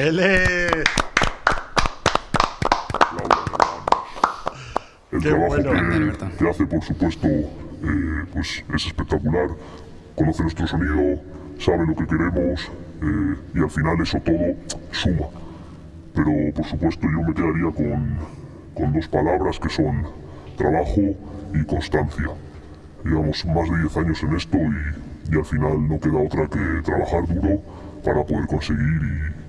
El 5.11 5.23
trabajo 5.23 5.55
que, 6.37 6.49
hace, 6.49 6.65
por 6.65 6.83
supuesto, 6.83 7.27
eh, 7.27 8.25
pues 8.31 8.63
es 8.73 8.85
espectacular. 8.85 9.49
Conoce 10.19 10.43
nuestro 10.43 10.67
sonido, 10.67 11.17
sabe 11.57 11.87
lo 11.87 11.95
que 11.95 12.05
queremos 12.05 12.69
eh, 13.01 13.35
y 13.55 13.59
al 13.59 13.69
final 13.69 14.01
eso 14.01 14.19
todo 14.19 14.53
suma. 14.91 15.27
Pero 16.13 16.53
por 16.53 16.65
supuesto 16.65 17.07
yo 17.09 17.23
me 17.23 17.33
quedaría 17.33 17.71
con, 17.71 18.17
con 18.73 18.91
dos 18.91 19.07
palabras 19.07 19.57
que 19.57 19.69
son 19.69 20.05
trabajo 20.57 21.15
y 21.53 21.63
constancia. 21.63 22.31
Llevamos 23.05 23.45
más 23.45 23.69
de 23.69 23.77
10 23.79 23.97
años 23.97 24.23
en 24.23 24.35
esto 24.35 24.57
y, 24.57 25.33
y, 25.33 25.37
al 25.37 25.45
final 25.45 25.87
no 25.87 25.97
queda 25.97 26.17
otra 26.17 26.47
que 26.49 26.81
trabajar 26.83 27.25
duro 27.25 27.61
para 28.03 28.21
poder 28.25 28.45
conseguir 28.47 29.01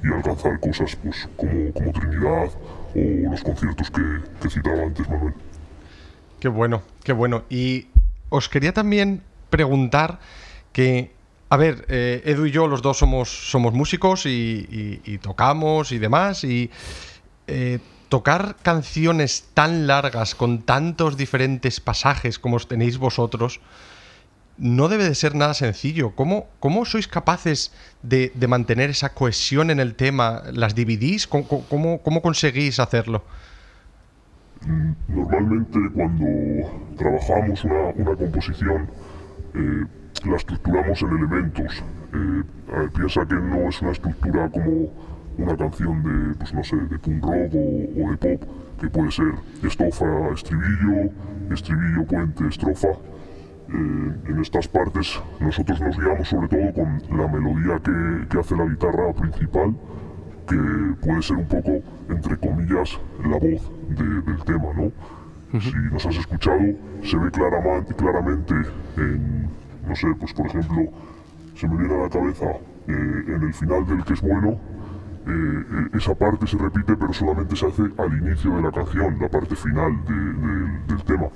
y, 0.04 0.06
alcanzar 0.06 0.60
cosas 0.60 0.94
pues, 1.02 1.28
como, 1.36 1.72
como 1.72 1.92
Trinidad 1.92 2.48
o 2.94 3.30
los 3.30 3.42
conciertos 3.42 3.90
que, 3.90 4.02
que 4.40 4.48
citaba 4.48 4.84
antes 4.84 5.08
Manuel. 5.10 5.34
Qué 6.38 6.46
bueno, 6.46 6.82
qué 7.02 7.12
bueno. 7.12 7.42
Y 7.50 7.88
os 8.28 8.48
quería 8.48 8.72
también 8.72 9.22
preguntar 9.50 10.20
que, 10.72 11.12
a 11.48 11.56
ver, 11.56 11.84
eh, 11.88 12.22
Edu 12.24 12.46
y 12.46 12.50
yo 12.50 12.66
los 12.66 12.82
dos 12.82 12.98
somos, 12.98 13.28
somos 13.28 13.72
músicos 13.72 14.24
y, 14.26 15.18
tocamos 15.22 15.92
y 15.92 15.98
demás, 15.98 16.44
y 16.44 16.70
eh, 17.46 17.78
tocar 18.08 18.56
canciones 18.62 19.48
tan 19.54 19.86
largas 19.86 20.34
con 20.34 20.62
tantos 20.62 21.16
diferentes 21.16 21.80
pasajes 21.80 22.38
como 22.38 22.56
os 22.56 22.68
tenéis 22.68 22.98
vosotros, 22.98 23.60
no 24.58 24.88
debe 24.88 25.04
de 25.04 25.14
ser 25.14 25.34
nada 25.34 25.54
sencillo. 25.54 26.14
¿Cómo, 26.14 26.46
cómo 26.60 26.84
sois 26.84 27.08
capaces 27.08 27.72
de, 28.02 28.32
mantener 28.46 28.90
esa 28.90 29.14
cohesión 29.14 29.70
en 29.70 29.80
el 29.80 29.94
tema? 29.94 30.42
¿Las 30.52 30.74
dividís? 30.74 31.26
cómo 31.26 32.22
conseguís 32.22 32.78
hacerlo? 32.78 33.24
Normalmente 35.08 35.78
cuando 35.94 36.26
trabajamos 36.96 37.64
una, 37.64 38.14
composición 38.16 38.90
eh, 39.54 39.84
la 40.24 40.36
estructuramos 40.36 41.02
en 41.02 41.08
elementos. 41.08 41.82
Eh, 42.12 42.42
piensa 42.94 43.26
que 43.26 43.34
no 43.34 43.68
es 43.68 43.82
una 43.82 43.92
estructura 43.92 44.48
como 44.50 44.90
una 45.38 45.56
canción 45.56 46.02
de, 46.02 46.34
pues 46.36 46.54
no 46.54 46.64
sé, 46.64 46.76
de 46.76 46.98
punk 46.98 47.24
rock 47.24 47.54
o, 47.54 48.10
de 48.10 48.16
pop, 48.16 48.48
que 48.80 48.88
puede 48.88 49.10
ser 49.10 49.32
estrofa, 49.62 50.06
estribillo, 50.34 51.10
estribillo, 51.50 52.04
puente, 52.06 52.46
estrofa. 52.48 52.88
Eh, 52.88 54.12
en 54.28 54.40
estas 54.40 54.66
partes 54.66 55.20
nosotros 55.38 55.80
nos 55.80 55.96
guiamos 55.96 56.28
sobre 56.28 56.48
todo 56.48 56.72
con 56.74 57.18
la 57.18 57.28
melodía 57.28 57.78
que, 57.78 58.26
que 58.28 58.38
hace 58.38 58.56
la 58.56 58.64
guitarra 58.64 59.12
principal 59.12 59.74
que 60.50 61.06
puede 61.06 61.22
ser 61.22 61.36
un 61.36 61.46
poco, 61.46 61.82
entre 62.08 62.36
comillas, 62.38 62.98
la 63.22 63.38
voz 63.38 63.70
del 63.88 64.44
tema, 64.44 64.72
¿no? 64.74 65.60
Si 65.60 65.72
nos 65.92 66.06
has 66.06 66.16
escuchado, 66.16 66.60
se 67.02 67.16
ve 67.16 67.30
claramente, 67.30 67.94
claramente 67.94 68.54
en, 68.96 69.48
no 69.90 69.96
sé, 69.96 70.06
pues 70.20 70.32
por 70.32 70.46
ejemplo, 70.46 70.82
se 71.56 71.66
me 71.66 71.76
viene 71.76 71.94
a 71.94 72.02
la 72.04 72.08
cabeza 72.08 72.46
eh, 72.46 73.24
en 73.26 73.42
el 73.42 73.52
final 73.52 73.84
del 73.88 74.04
que 74.04 74.12
es 74.12 74.20
bueno, 74.20 74.50
eh, 74.50 74.56
eh, 75.26 75.88
esa 75.94 76.14
parte 76.14 76.46
se 76.46 76.56
repite 76.56 76.96
pero 76.96 77.12
solamente 77.12 77.56
se 77.56 77.66
hace 77.66 77.82
al 77.98 78.12
inicio 78.22 78.54
de 78.54 78.62
la 78.62 78.70
canción, 78.70 79.18
la 79.20 79.28
parte 79.28 79.56
final 79.56 79.92
del 80.86 81.02
tema. 81.02 81.26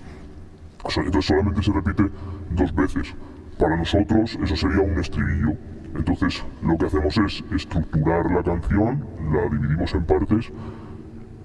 entonces 0.84 1.26
solamente 1.26 1.62
se 1.64 1.72
repite 1.72 2.04
dos 2.50 2.74
veces. 2.76 3.14
Para 3.58 3.76
nosotros 3.76 4.38
eso 4.40 4.56
sería 4.56 4.82
un 4.82 5.00
estribillo 5.00 5.56
entonces 5.96 6.44
lo 6.62 6.76
que 6.78 6.86
hacemos 6.86 7.18
es 7.18 7.44
estructurar 7.52 8.30
la 8.30 8.42
canción, 8.42 9.04
la 9.32 9.48
dividimos 9.48 9.94
en 9.94 10.04
partes 10.04 10.52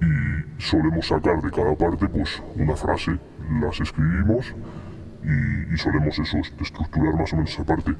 y 0.02 0.62
solemos 0.62 1.08
sacar 1.08 1.42
de 1.42 1.52
cada 1.52 1.76
parte 1.76 2.08
pues 2.08 2.42
una 2.56 2.76
frase, 2.76 3.18
las 3.62 3.80
escribimos 3.80 4.54
y, 5.24 5.78
solemos 5.78 6.18
eso, 6.18 6.38
estructurar 6.38 7.14
más 7.16 7.34
o 7.34 7.38
menos 7.38 7.52
esa 7.52 7.64
parte. 7.64 7.94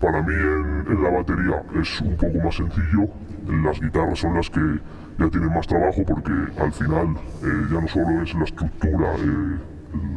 Para 0.00 0.22
mí 0.22 0.34
en, 0.34 1.02
la 1.02 1.10
batería 1.10 1.62
es 1.80 2.00
un 2.00 2.16
poco 2.16 2.38
más 2.44 2.56
sencillo, 2.56 3.08
las 3.62 3.80
guitarras 3.80 4.18
son 4.18 4.34
las 4.34 4.50
que 4.50 4.60
ya 5.18 5.30
tienen 5.30 5.52
más 5.54 5.66
trabajo 5.66 6.02
porque 6.06 6.32
al 6.60 6.72
final 6.72 7.16
eh, 7.42 7.66
ya 7.70 7.80
no 7.80 7.88
solo 7.88 8.22
es 8.22 8.34
la 8.34 8.44
estructura, 8.44 9.14
eh, 9.16 9.58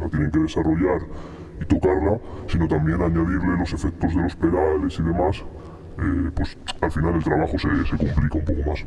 la 0.00 0.08
tienen 0.08 0.30
que 0.30 0.38
desarrollar 0.40 1.00
y 1.60 1.64
tocarla, 1.64 2.18
sino 2.48 2.68
también 2.68 3.00
añadirle 3.00 3.58
los 3.58 3.72
efectos 3.72 4.14
de 4.14 4.22
los 4.22 4.36
pedales 4.36 4.98
y 4.98 5.02
demás 5.02 5.44
eh, 6.00 6.30
pues 6.34 6.56
al 6.80 6.92
final 6.92 7.14
el 7.16 7.24
trabajo 7.24 7.58
se, 7.58 7.68
se 7.68 7.96
complica 7.96 8.38
un 8.38 8.44
poco 8.44 8.70
más. 8.70 8.84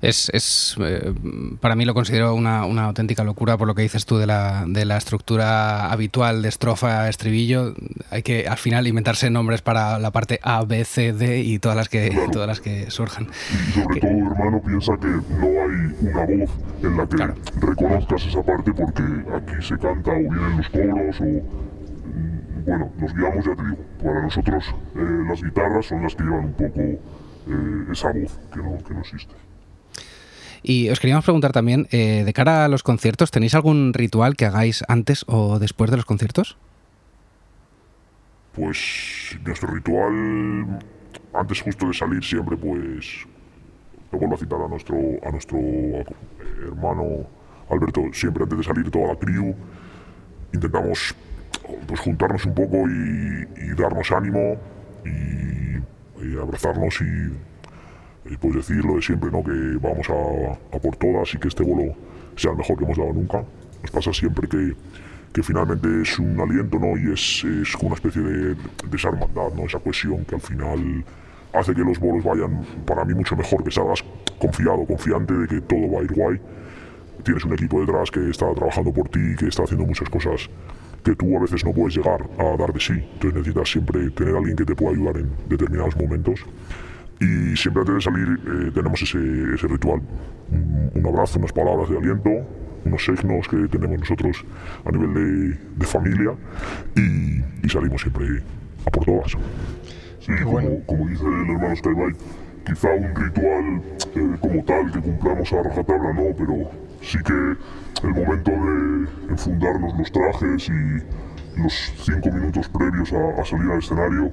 Es, 0.00 0.30
es 0.32 0.76
eh, 0.80 1.12
para 1.60 1.74
mí 1.74 1.84
lo 1.84 1.92
considero 1.92 2.34
una, 2.34 2.64
una, 2.64 2.84
auténtica 2.84 3.24
locura 3.24 3.56
por 3.56 3.66
lo 3.66 3.74
que 3.74 3.82
dices 3.82 4.06
tú 4.06 4.16
de 4.16 4.26
la, 4.26 4.64
de 4.66 4.84
la 4.84 4.96
estructura 4.96 5.90
habitual 5.90 6.42
de 6.42 6.48
estrofa, 6.48 7.08
estribillo. 7.08 7.74
Hay 8.10 8.22
que 8.22 8.46
al 8.46 8.58
final 8.58 8.86
inventarse 8.86 9.28
nombres 9.28 9.60
para 9.62 9.98
la 9.98 10.10
parte 10.12 10.38
A, 10.42 10.64
B, 10.64 10.84
C, 10.84 11.12
D 11.12 11.40
y 11.40 11.58
todas 11.58 11.76
las 11.76 11.88
que, 11.88 12.28
todas 12.32 12.46
las 12.46 12.60
que 12.60 12.90
surjan. 12.90 13.28
Y 13.68 13.72
sobre 13.72 14.00
todo, 14.00 14.10
hermano, 14.10 14.62
piensa 14.64 14.96
que 14.98 15.08
no 15.08 15.46
hay 15.46 15.94
una 16.00 16.26
voz 16.26 16.50
en 16.82 16.96
la 16.96 17.06
que 17.06 17.66
reconozcas 17.66 18.26
esa 18.26 18.42
parte 18.42 18.72
porque 18.72 19.02
aquí 19.34 19.62
se 19.66 19.78
canta 19.78 20.12
o 20.12 20.14
vienen 20.14 20.56
los 20.56 20.68
coros 20.68 21.20
o 21.20 21.68
bueno, 22.68 22.90
nos 22.98 23.14
guiamos, 23.14 23.44
ya 23.46 23.54
te 23.54 23.62
digo, 23.62 23.76
para 24.02 24.22
nosotros 24.22 24.64
eh, 24.94 25.24
las 25.26 25.42
guitarras 25.42 25.86
son 25.86 26.02
las 26.02 26.14
que 26.14 26.22
llevan 26.22 26.44
un 26.44 26.52
poco 26.52 26.80
eh, 26.80 26.98
esa 27.90 28.12
voz 28.12 28.38
que 28.52 28.58
no, 28.60 28.78
que 28.86 28.94
no 28.94 29.00
existe. 29.00 29.47
Y 30.68 30.90
os 30.90 31.00
queríamos 31.00 31.24
preguntar 31.24 31.52
también, 31.52 31.88
eh, 31.92 32.24
de 32.26 32.32
cara 32.34 32.66
a 32.66 32.68
los 32.68 32.82
conciertos, 32.82 33.30
¿tenéis 33.30 33.54
algún 33.54 33.94
ritual 33.94 34.36
que 34.36 34.44
hagáis 34.44 34.84
antes 34.86 35.24
o 35.26 35.58
después 35.58 35.90
de 35.90 35.96
los 35.96 36.04
conciertos? 36.04 36.58
Pues 38.52 39.38
nuestro 39.46 39.72
ritual, 39.72 40.78
antes 41.32 41.62
justo 41.62 41.86
de 41.86 41.94
salir 41.94 42.22
siempre, 42.22 42.54
pues, 42.58 43.26
lo 44.12 44.18
vuelvo 44.18 44.34
a 44.34 44.38
citar 44.38 44.60
a 44.60 44.68
nuestro, 44.68 44.98
a 45.24 45.30
nuestro 45.30 45.58
hermano 46.66 47.26
Alberto, 47.70 48.02
siempre 48.12 48.42
antes 48.42 48.58
de 48.58 48.64
salir 48.64 48.90
toda 48.90 49.14
la 49.14 49.16
crew, 49.18 49.54
intentamos 50.52 51.14
pues 51.86 51.98
juntarnos 51.98 52.44
un 52.44 52.54
poco 52.54 52.76
y, 52.86 53.74
darnos 53.74 54.12
ánimo 54.12 54.58
y, 55.06 56.36
abrazarnos 56.38 57.00
y, 57.00 57.47
pues 58.36 58.54
decir 58.54 58.84
lo 58.84 58.96
de 58.96 59.02
siempre, 59.02 59.30
¿no? 59.30 59.42
Que 59.42 59.78
vamos 59.80 60.08
a, 60.10 60.78
por 60.78 60.96
todas 60.96 61.34
y 61.34 61.38
que 61.38 61.48
este 61.48 61.62
vuelo 61.62 61.94
sea 62.36 62.52
el 62.52 62.58
mejor 62.58 62.76
que 62.76 62.84
hemos 62.84 62.96
dado 62.96 63.12
nunca. 63.12 63.44
Nos 63.82 63.90
pasa 63.90 64.12
siempre 64.12 64.48
que, 64.48 64.74
que 65.32 65.42
finalmente 65.42 66.02
es 66.02 66.18
un 66.18 66.40
aliento, 66.40 66.78
¿no? 66.78 66.96
Y 66.96 67.12
es, 67.12 67.44
es 67.44 67.74
una 67.76 67.94
especie 67.94 68.22
de, 68.22 68.54
de 68.54 68.96
esa 68.96 69.08
hermandad, 69.08 69.52
¿no? 69.56 69.64
Esa 69.64 69.78
cohesión 69.78 70.24
que 70.24 70.34
al 70.34 70.40
final 70.40 71.04
hace 71.52 71.74
que 71.74 71.80
los 71.80 71.98
vuelos 71.98 72.24
vayan 72.24 72.64
para 72.86 73.04
mí 73.04 73.14
mucho 73.14 73.36
mejor, 73.36 73.64
que 73.64 73.70
salgas 73.70 74.04
confiado, 74.38 74.84
confiante 74.86 75.34
de 75.34 75.48
que 75.48 75.60
todo 75.62 75.92
va 75.92 76.00
a 76.00 76.04
ir 76.04 76.12
guay. 76.12 76.40
Tienes 77.24 77.44
un 77.44 77.52
equipo 77.52 77.80
detrás 77.80 78.10
que 78.10 78.30
está 78.30 78.52
trabajando 78.54 78.92
por 78.92 79.08
ti, 79.08 79.34
que 79.38 79.48
está 79.48 79.64
haciendo 79.64 79.86
muchas 79.86 80.08
cosas 80.08 80.48
que 81.02 81.14
tú 81.14 81.36
a 81.36 81.40
veces 81.40 81.64
no 81.64 81.72
puedes 81.72 81.96
llegar 81.96 82.20
a 82.38 82.56
dar 82.56 82.72
de 82.72 82.80
sí. 82.80 82.92
Entonces 82.92 83.34
necesitas 83.34 83.70
siempre 83.70 84.10
tener 84.10 84.34
a 84.34 84.38
alguien 84.38 84.56
que 84.56 84.64
te 84.64 84.74
pueda 84.74 84.92
ayudar 84.92 85.16
en 85.16 85.30
determinados 85.48 85.96
momentos. 85.96 86.40
Y 87.20 87.56
siempre 87.56 87.80
antes 87.82 87.94
de 87.96 88.00
salir 88.00 88.28
eh, 88.46 88.70
tenemos 88.74 89.02
ese, 89.02 89.18
ese 89.54 89.66
ritual. 89.66 90.00
Un, 90.50 90.90
un 90.94 91.06
abrazo, 91.06 91.38
unas 91.38 91.52
palabras 91.52 91.88
de 91.90 91.98
aliento, 91.98 92.30
unos 92.84 93.04
signos 93.04 93.48
que 93.48 93.68
tenemos 93.68 93.98
nosotros 93.98 94.44
a 94.84 94.90
nivel 94.90 95.14
de, 95.14 95.58
de 95.76 95.86
familia 95.86 96.32
y, 96.96 97.42
y 97.64 97.68
salimos 97.68 98.00
siempre 98.00 98.42
a 98.86 98.90
por 98.90 99.04
todas. 99.04 99.32
Sí, 100.20 100.32
como, 100.44 100.84
como 100.86 101.08
dice 101.08 101.24
el 101.24 101.50
hermano 101.50 101.76
Skybite, 101.76 102.18
quizá 102.66 102.88
un 102.94 103.14
ritual 103.14 103.82
eh, 104.14 104.36
como 104.40 104.64
tal 104.64 104.92
que 104.92 105.00
cumplamos 105.00 105.52
a 105.52 105.62
rajatabla 105.62 106.12
no, 106.12 106.36
pero 106.36 106.70
sí 107.02 107.18
que 107.24 107.56
el 108.06 108.14
momento 108.14 108.50
de 108.50 109.08
enfundarnos 109.30 109.98
los 109.98 110.12
trajes 110.12 110.68
y 110.68 111.60
los 111.60 111.92
cinco 112.04 112.30
minutos 112.30 112.68
previos 112.68 113.12
a, 113.12 113.40
a 113.40 113.44
salir 113.44 113.70
al 113.70 113.78
escenario 113.78 114.30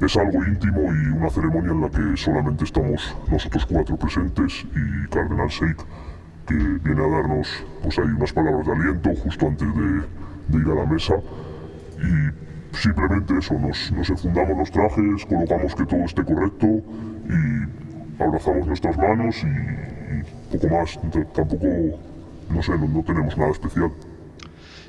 es 0.00 0.16
algo 0.16 0.44
íntimo 0.44 0.80
y 0.80 1.08
una 1.08 1.30
ceremonia 1.30 1.72
en 1.72 1.80
la 1.80 1.90
que 1.90 2.16
solamente 2.16 2.64
estamos 2.64 3.16
nosotros 3.30 3.66
cuatro 3.66 3.96
presentes 3.96 4.64
y 4.64 5.08
Cardenal 5.08 5.48
Sheikh 5.48 5.78
que 6.46 6.54
viene 6.54 7.04
a 7.04 7.08
darnos 7.08 7.48
pues 7.82 7.98
ahí 7.98 8.04
unas 8.04 8.32
palabras 8.32 8.66
de 8.66 8.72
aliento 8.72 9.14
justo 9.16 9.46
antes 9.46 9.68
de, 9.74 10.02
de 10.48 10.58
ir 10.58 10.66
a 10.70 10.74
la 10.74 10.86
mesa 10.86 11.14
y 11.98 12.76
simplemente 12.76 13.38
eso, 13.38 13.54
nos, 13.54 13.92
nos 13.92 14.10
enfundamos 14.10 14.58
los 14.58 14.70
trajes, 14.70 15.26
colocamos 15.26 15.74
que 15.74 15.84
todo 15.84 16.04
esté 16.04 16.24
correcto 16.24 16.66
y 16.66 18.22
abrazamos 18.22 18.66
nuestras 18.66 18.96
manos 18.96 19.36
y, 19.42 19.46
y 19.46 20.58
poco 20.58 20.74
más, 20.74 20.98
tampoco, 21.34 21.66
no 22.50 22.62
sé, 22.62 22.72
no, 22.78 22.86
no 22.86 23.02
tenemos 23.02 23.36
nada 23.36 23.50
especial. 23.50 23.90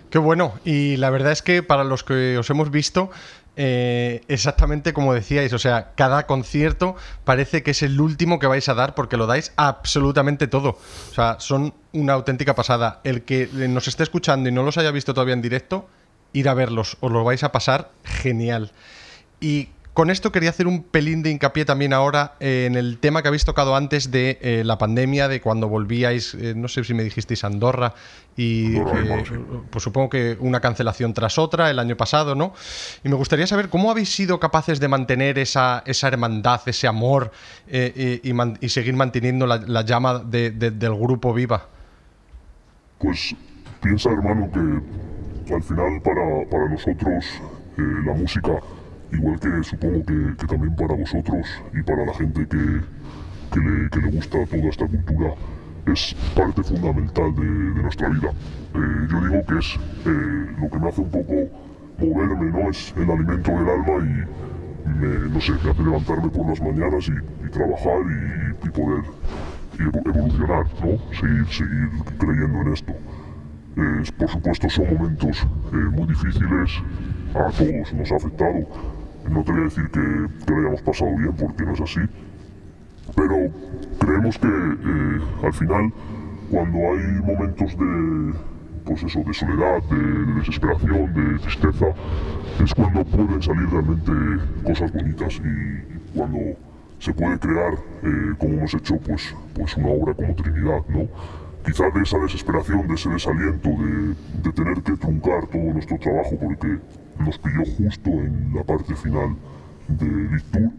Qué 0.10 0.18
bueno. 0.18 0.54
Y 0.66 0.98
la 0.98 1.10
verdad 1.12 1.32
es 1.32 1.42
que 1.44 1.62
para 1.62 1.84
los 1.84 2.04
que 2.04 2.38
os 2.38 2.50
hemos 2.50 2.72
visto, 2.72 3.12
eh, 3.62 4.22
exactamente 4.30 4.94
como 4.94 5.14
decíais, 5.14 5.52
o 5.52 5.60
sea, 5.60 5.92
cada 5.96 6.26
concierto 6.28 6.96
parece 7.26 7.62
que 7.62 7.72
es 7.72 7.84
el 7.84 8.00
último 8.00 8.40
que 8.40 8.48
vais 8.48 8.70
a 8.70 8.74
dar 8.74 8.96
porque 8.96 9.18
lo 9.18 9.28
dais 9.28 9.52
absolutamente 9.58 10.48
todo. 10.48 10.78
O 11.12 11.14
sea, 11.14 11.42
son 11.42 11.74
una 11.92 12.14
auténtica 12.14 12.56
pasada. 12.56 13.02
El 13.04 13.24
que 13.24 13.50
nos 13.52 13.90
esté 13.90 14.04
escuchando 14.04 14.48
y 14.48 14.54
no 14.54 14.64
los 14.64 14.78
haya 14.78 14.92
visto 14.92 15.14
todavía 15.14 15.34
en 15.34 15.42
directo, 15.42 15.90
ir 16.32 16.48
a 16.48 16.54
verlos, 16.54 16.96
os 17.02 17.12
lo 17.12 17.26
vais 17.26 17.44
a 17.44 17.52
pasar 17.52 17.92
genial. 18.06 18.72
Y 19.42 19.68
con 20.00 20.10
esto 20.12 20.32
quería 20.32 20.50
hacer 20.52 20.66
un 20.66 20.84
pelín 20.84 21.24
de 21.24 21.30
hincapié 21.30 21.66
también 21.66 21.92
ahora 21.92 22.36
eh, 22.40 22.64
en 22.68 22.76
el 22.78 23.00
tema 23.00 23.22
que 23.22 23.28
habéis 23.28 23.44
tocado 23.44 23.76
antes 23.76 24.12
de 24.12 24.38
eh, 24.42 24.64
la 24.64 24.78
pandemia, 24.78 25.28
de 25.28 25.42
cuando 25.42 25.68
volvíais, 25.68 26.36
eh, 26.36 26.54
no 26.56 26.70
sé 26.70 26.86
si 26.86 26.94
me 26.94 27.04
dijisteis 27.04 27.44
Andorra, 27.44 27.94
y 28.38 28.76
sí. 28.78 29.36
pues 29.70 29.84
supongo 29.84 30.10
que 30.12 30.38
una 30.40 30.62
cancelación 30.62 31.14
tras 31.14 31.38
otra 31.38 31.70
el 31.70 31.80
año 31.80 31.98
pasado, 31.98 32.34
¿no? 32.34 32.54
Y 33.04 33.10
me 33.10 33.16
gustaría 33.16 33.46
saber 33.46 33.68
cómo 33.68 33.92
habéis 33.92 34.10
sido 34.16 34.40
capaces 34.40 34.80
de 34.80 34.88
mantener 34.88 35.38
esa, 35.38 35.84
esa 35.86 36.08
hermandad, 36.08 36.62
ese 36.66 36.88
amor 36.88 37.34
eh, 37.68 38.22
y, 38.24 38.30
y 38.30 38.32
man- 38.32 38.58
y 38.62 38.70
seguir 38.70 38.94
manteniendo 38.94 39.46
la, 39.48 39.58
la 39.58 39.82
llama 39.82 40.20
de- 40.20 40.52
de- 40.52 40.72
del 40.72 40.96
grupo 40.96 41.34
viva. 41.34 41.68
Pues 43.00 43.36
piensa, 43.84 44.12
hermano, 44.12 44.50
que 45.46 45.54
al 45.54 45.62
final 45.64 46.02
para, 46.02 46.50
para 46.50 46.70
nosotros 46.70 47.26
eh, 47.78 47.82
la 48.06 48.14
música, 48.14 48.62
igual 49.12 49.40
que 49.40 49.64
supongo 49.64 50.06
que, 50.06 50.48
también 50.48 50.76
para 50.76 50.96
vosotros 50.96 51.48
y 51.74 51.82
para 51.84 52.06
la 52.06 52.14
gente 52.14 52.48
que, 52.48 52.82
que, 53.52 54.00
le, 54.00 54.12
gusta 54.12 54.46
toda 54.46 54.70
esta 54.70 54.88
cultura, 54.88 55.34
es 55.88 56.16
parte 56.36 56.64
fundamental 56.64 57.36
de, 57.36 57.82
nuestra 57.82 58.10
vida. 58.10 58.30
Eh, 58.30 59.08
yo 59.10 59.22
digo 59.28 59.46
que 59.46 59.58
es 59.58 59.80
eh, 60.06 60.56
lo 60.62 60.70
que 60.70 60.80
me 60.80 60.90
hace 60.90 61.02
un 61.02 61.10
poco 61.10 61.34
moverme, 62.00 62.52
¿no? 62.52 62.70
Es 62.70 62.94
el 62.98 63.10
alimento 63.10 63.52
del 63.52 63.70
alma 63.70 64.06
y 64.06 64.90
me, 64.90 65.30
no 65.30 65.42
sé, 65.42 65.54
hace 65.54 65.84
levantarme 65.84 66.30
por 66.30 66.48
las 66.48 66.62
mañanas 66.62 67.10
y, 67.10 67.50
trabajar 67.50 68.02
y, 68.64 68.70
poder 68.70 69.04
evolucionar, 69.80 70.66
¿no? 70.84 71.14
Seguir, 71.14 71.48
seguir 71.48 71.90
creyendo 72.18 72.62
en 72.62 72.74
esto. 72.74 72.94
Eh, 73.78 74.04
por 74.18 74.30
supuesto 74.30 74.70
son 74.70 74.94
momentos 74.94 75.48
eh, 75.72 75.76
muy 75.76 76.08
difíciles, 76.08 76.82
a 77.34 77.50
todos 77.52 77.94
nos 77.94 78.12
ha 78.12 78.16
afectado. 78.16 78.68
No 79.30 79.44
te 79.44 79.52
voy 79.52 79.62
a 79.62 79.64
decir 79.66 79.90
que, 79.90 80.46
que 80.46 80.52
lo 80.52 80.60
hayamos 80.60 80.82
pasado 80.82 81.16
bien 81.16 81.34
porque 81.40 81.64
no 81.64 81.74
es 81.74 81.82
así, 81.82 82.02
pero 83.16 83.36
creemos 84.00 84.38
que 84.38 84.48
eh, 84.48 85.22
al 85.44 85.54
final 85.54 85.94
cuando 86.50 86.78
hay 86.78 87.04
momentos 87.24 87.78
de 87.78 88.34
pues 88.86 89.04
eso, 89.04 89.20
de 89.24 89.34
soledad, 89.34 89.84
de, 89.84 89.98
de 89.98 90.34
desesperación, 90.40 91.14
de 91.14 91.40
tristeza, 91.40 91.86
es 92.64 92.74
cuando 92.74 93.06
pueden 93.06 93.42
salir 93.42 93.70
realmente 93.70 94.12
cosas 94.64 94.92
bonitas 94.92 95.40
y, 95.44 95.48
y 95.48 96.00
cuando 96.16 96.40
se 96.98 97.14
puede 97.14 97.38
crear, 97.38 97.74
eh, 98.04 98.34
como 98.40 98.54
hemos 98.56 98.74
hecho, 98.74 98.98
pues, 98.98 99.36
pues 99.54 99.78
una 99.78 99.90
obra 99.90 100.14
como 100.16 100.34
Trinidad, 100.34 100.82
¿no? 100.90 101.08
Quizá 101.64 101.90
de 101.92 102.02
esa 102.02 102.18
desesperación, 102.18 102.88
de 102.88 102.94
ese 102.96 103.10
desaliento, 103.10 103.70
de, 103.70 104.16
de 104.44 104.54
tener 104.54 104.82
que 104.82 104.94
truncar 104.94 105.46
todo 105.48 105.74
nuestro 105.74 105.98
trabajo 106.00 106.38
porque 106.42 106.80
nos 107.20 107.38
pilló 107.38 107.64
justo 107.78 108.10
en 108.10 108.54
la 108.56 108.64
parte 108.64 108.96
final 108.96 109.36
de 109.88 110.06
Big 110.06 110.44
Tour, 110.52 110.72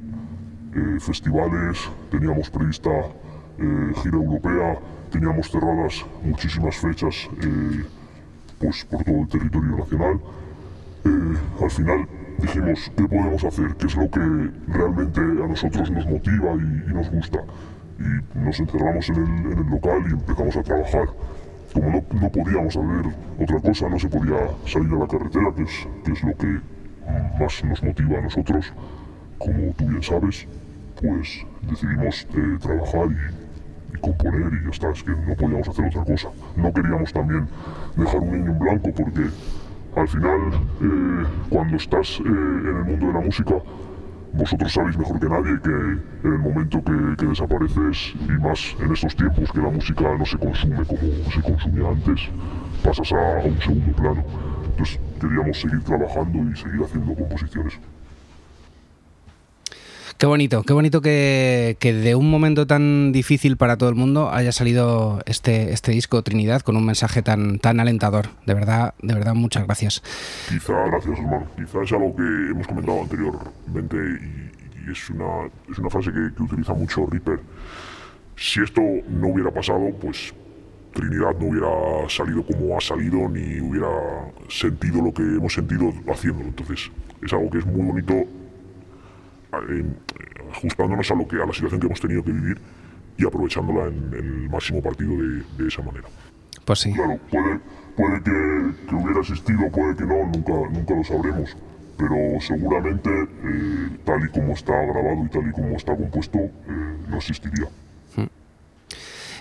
eh, 0.74 1.00
festivales, 1.00 1.90
teníamos 2.10 2.50
prevista 2.50 2.90
eh, 3.58 3.92
gira 4.02 4.16
europea, 4.16 4.78
teníamos 5.10 5.50
cerradas 5.50 6.04
muchísimas 6.22 6.76
fechas 6.76 7.28
eh, 7.42 7.84
pues 8.58 8.84
por 8.84 9.04
todo 9.04 9.16
el 9.16 9.28
territorio 9.28 9.76
nacional. 9.76 10.20
Eh, 11.04 11.36
al 11.62 11.70
final 11.70 12.08
dijimos 12.40 12.92
qué 12.96 13.04
podemos 13.04 13.44
hacer, 13.44 13.74
qué 13.76 13.86
es 13.86 13.96
lo 13.96 14.10
que 14.10 14.50
realmente 14.68 15.20
a 15.20 15.46
nosotros 15.48 15.90
nos 15.90 16.06
motiva 16.06 16.54
y, 16.54 16.90
y 16.90 16.94
nos 16.94 17.10
gusta. 17.10 17.40
Y 17.98 18.38
nos 18.38 18.60
encerramos 18.60 19.08
en 19.10 19.16
el, 19.16 19.52
en 19.52 19.58
el 19.58 19.70
local 19.70 20.04
y 20.08 20.12
empezamos 20.12 20.56
a 20.56 20.62
trabajar. 20.62 21.08
Como 21.72 21.90
no, 21.90 22.20
no 22.20 22.28
podíamos 22.30 22.76
hacer 22.76 23.14
otra 23.38 23.60
cosa, 23.60 23.88
no 23.88 23.98
se 23.98 24.08
podía 24.08 24.50
salir 24.66 24.92
a 24.92 24.98
la 24.98 25.06
carretera, 25.06 25.54
que 25.54 25.62
es, 25.62 25.88
que 26.04 26.12
es 26.12 26.22
lo 26.22 26.36
que 26.36 26.60
más 27.38 27.64
nos 27.64 27.82
motiva 27.82 28.18
a 28.18 28.22
nosotros, 28.22 28.72
como 29.38 29.72
tú 29.72 29.86
bien 29.86 30.02
sabes, 30.02 30.46
pues 31.00 31.46
decidimos 31.62 32.26
eh, 32.34 32.58
trabajar 32.60 33.08
y, 33.10 33.98
componer 34.00 34.52
y 34.52 34.64
ya 34.64 34.70
está, 34.70 34.90
es 34.90 35.02
que 35.02 35.10
no 35.10 35.34
podíamos 35.34 35.68
hacer 35.68 35.86
otra 35.86 36.04
cosa. 36.04 36.28
No 36.56 36.72
queríamos 36.72 37.12
también 37.12 37.48
dejar 37.96 38.20
un 38.20 38.32
niño 38.32 38.50
en 38.52 38.58
blanco 38.58 38.90
porque 38.96 39.28
al 39.96 40.08
final, 40.08 40.40
eh, 40.80 41.26
cuando 41.50 41.76
estás 41.76 42.20
eh, 42.20 42.22
en 42.26 42.76
el 42.76 42.84
mundo 42.84 43.06
de 43.06 43.12
la 43.12 43.20
música, 43.20 43.54
vosotros 44.32 44.72
sabéis 44.72 44.96
mejor 44.96 45.20
que 45.20 45.28
nadie 45.28 45.60
que 45.60 45.70
en 45.70 46.32
el 46.32 46.38
momento 46.38 46.82
que, 46.84 47.26
desapareces, 47.26 48.14
y 48.28 48.32
más 48.40 48.76
en 48.80 48.92
estos 48.92 49.16
tiempos 49.16 49.50
que 49.52 49.60
la 49.60 49.70
música 49.70 50.14
no 50.16 50.24
se 50.24 50.38
consume 50.38 50.84
como 50.84 51.30
se 51.30 51.42
consumía 51.42 51.88
antes, 51.88 52.28
pasas 52.82 53.12
a, 53.12 53.40
a 53.40 53.44
un 53.44 53.60
segundo 53.60 53.92
plano. 53.96 54.24
Entonces 54.70 55.00
queríamos 55.20 55.60
seguir 55.60 55.82
trabajando 55.82 56.50
y 56.50 56.56
seguir 56.56 56.82
haciendo 56.82 57.14
composiciones. 57.14 57.78
Qué 60.20 60.26
bonito, 60.26 60.64
qué 60.64 60.74
bonito 60.74 61.00
que, 61.00 61.78
que 61.80 61.94
de 61.94 62.14
un 62.14 62.30
momento 62.30 62.66
tan 62.66 63.10
difícil 63.10 63.56
para 63.56 63.78
todo 63.78 63.88
el 63.88 63.94
mundo 63.94 64.30
haya 64.30 64.52
salido 64.52 65.22
este, 65.24 65.72
este 65.72 65.92
disco 65.92 66.20
Trinidad 66.20 66.60
con 66.60 66.76
un 66.76 66.84
mensaje 66.84 67.22
tan, 67.22 67.58
tan 67.58 67.80
alentador. 67.80 68.26
De 68.44 68.52
verdad, 68.52 68.92
de 69.00 69.14
verdad, 69.14 69.32
muchas 69.32 69.64
gracias. 69.64 70.02
Quizá, 70.46 70.74
gracias 70.88 71.18
hermano, 71.18 71.46
quizá 71.56 71.82
es 71.82 71.92
algo 71.92 72.14
que 72.14 72.22
hemos 72.22 72.66
comentado 72.66 73.00
anteriormente 73.00 73.96
y, 73.96 74.88
y 74.90 74.92
es, 74.92 75.08
una, 75.08 75.48
es 75.72 75.78
una 75.78 75.88
frase 75.88 76.12
que, 76.12 76.34
que 76.36 76.42
utiliza 76.42 76.74
mucho 76.74 77.06
Reaper. 77.06 77.40
Si 78.36 78.60
esto 78.60 78.82
no 79.08 79.28
hubiera 79.28 79.50
pasado, 79.50 79.90
pues 80.02 80.34
Trinidad 80.92 81.34
no 81.40 81.46
hubiera 81.46 82.10
salido 82.10 82.44
como 82.44 82.76
ha 82.76 82.80
salido 82.82 83.26
ni 83.26 83.58
hubiera 83.58 83.88
sentido 84.50 85.00
lo 85.00 85.14
que 85.14 85.22
hemos 85.22 85.54
sentido 85.54 85.90
haciéndolo. 86.12 86.48
Entonces 86.50 86.90
es 87.22 87.32
algo 87.32 87.48
que 87.48 87.60
es 87.60 87.64
muy 87.64 87.86
bonito 87.86 88.26
ajustándonos 90.52 91.10
a 91.10 91.14
lo 91.14 91.26
que 91.26 91.36
a 91.36 91.46
la 91.46 91.52
situación 91.52 91.80
que 91.80 91.86
hemos 91.86 92.00
tenido 92.00 92.22
que 92.22 92.32
vivir 92.32 92.58
y 93.18 93.26
aprovechándola 93.26 93.86
en, 93.86 94.14
en 94.14 94.42
el 94.44 94.50
máximo 94.50 94.82
partido 94.82 95.12
de, 95.12 95.42
de 95.58 95.68
esa 95.68 95.82
manera. 95.82 96.08
Pues 96.64 96.78
sí. 96.78 96.92
Claro, 96.92 97.18
puede, 97.30 97.60
puede 97.96 98.22
que, 98.22 98.86
que 98.88 98.94
hubiera 98.94 99.20
existido, 99.20 99.70
puede 99.70 99.96
que 99.96 100.04
no, 100.04 100.26
nunca, 100.26 100.52
nunca 100.70 100.94
lo 100.94 101.04
sabremos. 101.04 101.56
Pero 101.98 102.16
seguramente, 102.40 103.10
eh, 103.10 103.98
tal 104.04 104.24
y 104.24 104.28
como 104.28 104.54
está 104.54 104.72
grabado 104.72 105.22
y 105.24 105.28
tal 105.28 105.48
y 105.48 105.52
como 105.52 105.76
está 105.76 105.94
compuesto, 105.94 106.38
eh, 106.38 106.50
no 107.08 107.16
existiría. 107.16 107.66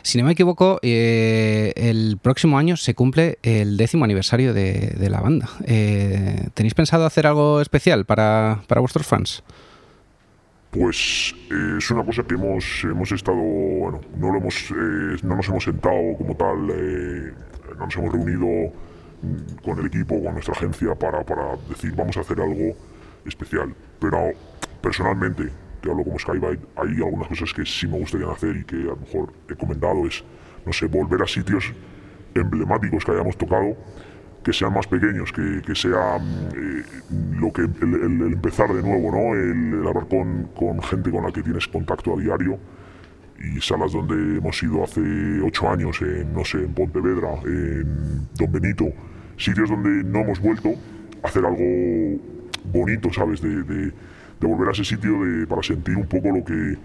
Si 0.02 0.17
no 0.17 0.24
me 0.24 0.32
equivoco, 0.32 0.80
eh, 0.82 1.74
el 1.76 2.17
próximo 2.22 2.58
año 2.58 2.78
se 2.78 2.95
cumple 2.95 3.38
el 3.43 3.76
décimo 3.76 4.06
aniversario 4.06 4.54
de, 4.54 4.95
de 4.98 5.10
la 5.10 5.19
banda. 5.19 5.50
Eh, 5.65 6.48
¿Tenéis 6.54 6.74
pensado 6.74 7.06
hacer 7.06 7.28
algo 7.28 7.60
especial 7.60 8.06
para, 8.06 8.62
para 8.67 8.80
vuestros 8.80 9.06
fans? 9.06 9.43
Pues 10.71 11.34
eh, 11.49 11.75
es 11.79 11.89
una 11.89 12.05
cosa 12.05 12.23
que 12.23 12.36
hemos, 12.36 12.84
hemos 12.84 13.12
estado, 13.12 13.38
bueno, 13.38 14.01
no, 14.15 14.32
lo 14.32 14.38
hemos, 14.38 14.69
eh, 14.69 15.17
no 15.23 15.36
nos 15.36 15.49
hemos 15.49 15.63
sentado 15.63 16.15
como 16.15 16.36
tal, 16.36 16.69
eh, 16.69 17.34
no 17.75 17.86
nos 17.86 17.95
hemos 17.97 18.13
reunido 18.13 18.71
mm, 19.23 19.63
con 19.63 19.79
el 19.79 19.88
equipo, 19.88 20.21
con 20.23 20.34
nuestra 20.34 20.53
agencia 20.53 20.93
para, 20.93 21.23
para 21.23 21.55
decir 21.67 21.95
vamos 21.95 22.17
a 22.17 22.21
hacer 22.21 22.39
algo 22.39 22.75
especial. 23.25 23.73
Pero 23.99 24.32
personalmente, 24.79 25.49
que 25.82 25.89
hablo 25.89 26.03
como 26.03 26.19
Skybite, 26.19 26.63
hay 26.75 26.95
algunas 26.97 27.29
cosas 27.29 27.51
que 27.51 27.65
sí 27.65 27.88
me 27.88 27.97
gustaría 27.97 28.29
hacer 28.29 28.55
y 28.55 28.63
que 28.63 28.75
a 28.75 28.93
lo 28.93 28.97
mejor 28.97 29.34
he 29.49 29.55
comentado, 29.55 30.05
es, 30.05 30.23
no 30.67 30.71
sé, 30.71 30.86
volver 30.86 31.23
a 31.23 31.27
sitios 31.27 31.73
emblemáticos 32.36 33.03
que 33.03 33.12
hayamos 33.12 33.36
tocado, 33.38 33.75
que 34.43 34.54
sean 34.54 34.73
más 34.73 34.88
pequeños, 34.88 35.32
que, 35.32 35.62
que 35.62 35.75
sea 35.75 36.17
eh, 36.17 36.84
lo 37.38 37.52
que 37.52 37.62
el, 37.62 38.21
empezar 38.34 38.73
de 38.73 38.82
nuevo, 38.82 39.12
¿no? 39.12 39.36
El, 39.36 39.86
hablar 39.88 40.08
con, 40.08 40.49
con, 40.56 40.82
gente 40.82 41.12
con 41.12 41.23
la 41.23 41.32
que 41.32 41.43
tienes 41.43 41.67
contacto 41.67 42.17
a 42.17 42.21
diario 42.21 42.58
y 43.39 43.62
salas 43.62 43.93
donde 43.93 44.38
hemos 44.38 44.62
ido 44.62 44.84
hace 44.84 45.02
ocho 45.43 45.69
años, 45.69 46.02
en, 46.02 46.34
no 46.34 46.43
sé, 46.43 46.60
en 46.60 46.73
Pontevedra, 46.73 47.36
en 47.45 48.28
Don 48.36 48.52
Benito, 48.52 48.86
sitios 49.38 49.69
donde 49.69 50.04
no 50.04 50.19
hemos 50.19 50.39
vuelto 50.39 50.73
hacer 51.23 51.45
algo 51.45 52.19
bonito, 52.65 53.12
¿sabes? 53.12 53.41
De, 53.41 53.63
de, 53.63 53.91
volver 54.41 54.69
a 54.69 54.71
ese 54.71 54.86
sitio 54.86 55.23
de, 55.23 55.47
para 55.47 55.62
sentir 55.63 55.97
un 55.97 56.08
poco 56.08 56.32
lo 56.32 56.43
que, 56.43 56.78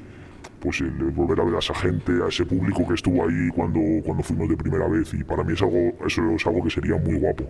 pues 0.64 0.80
el 0.80 0.90
volver 1.10 1.38
a 1.40 1.44
ver 1.44 1.56
a 1.56 1.58
esa 1.58 1.74
gente, 1.74 2.12
a 2.24 2.28
ese 2.28 2.46
público 2.46 2.88
que 2.88 2.94
estuvo 2.94 3.22
ahí 3.22 3.48
cuando, 3.54 3.80
cuando 4.02 4.22
fuimos 4.22 4.48
de 4.48 4.56
primera 4.56 4.88
vez 4.88 5.12
y 5.12 5.22
para 5.22 5.44
mí 5.44 5.52
es 5.52 5.60
algo, 5.60 5.92
eso 6.06 6.22
es 6.30 6.46
algo 6.46 6.64
que 6.64 6.70
sería 6.70 6.96
muy 6.96 7.16
guapo. 7.18 7.44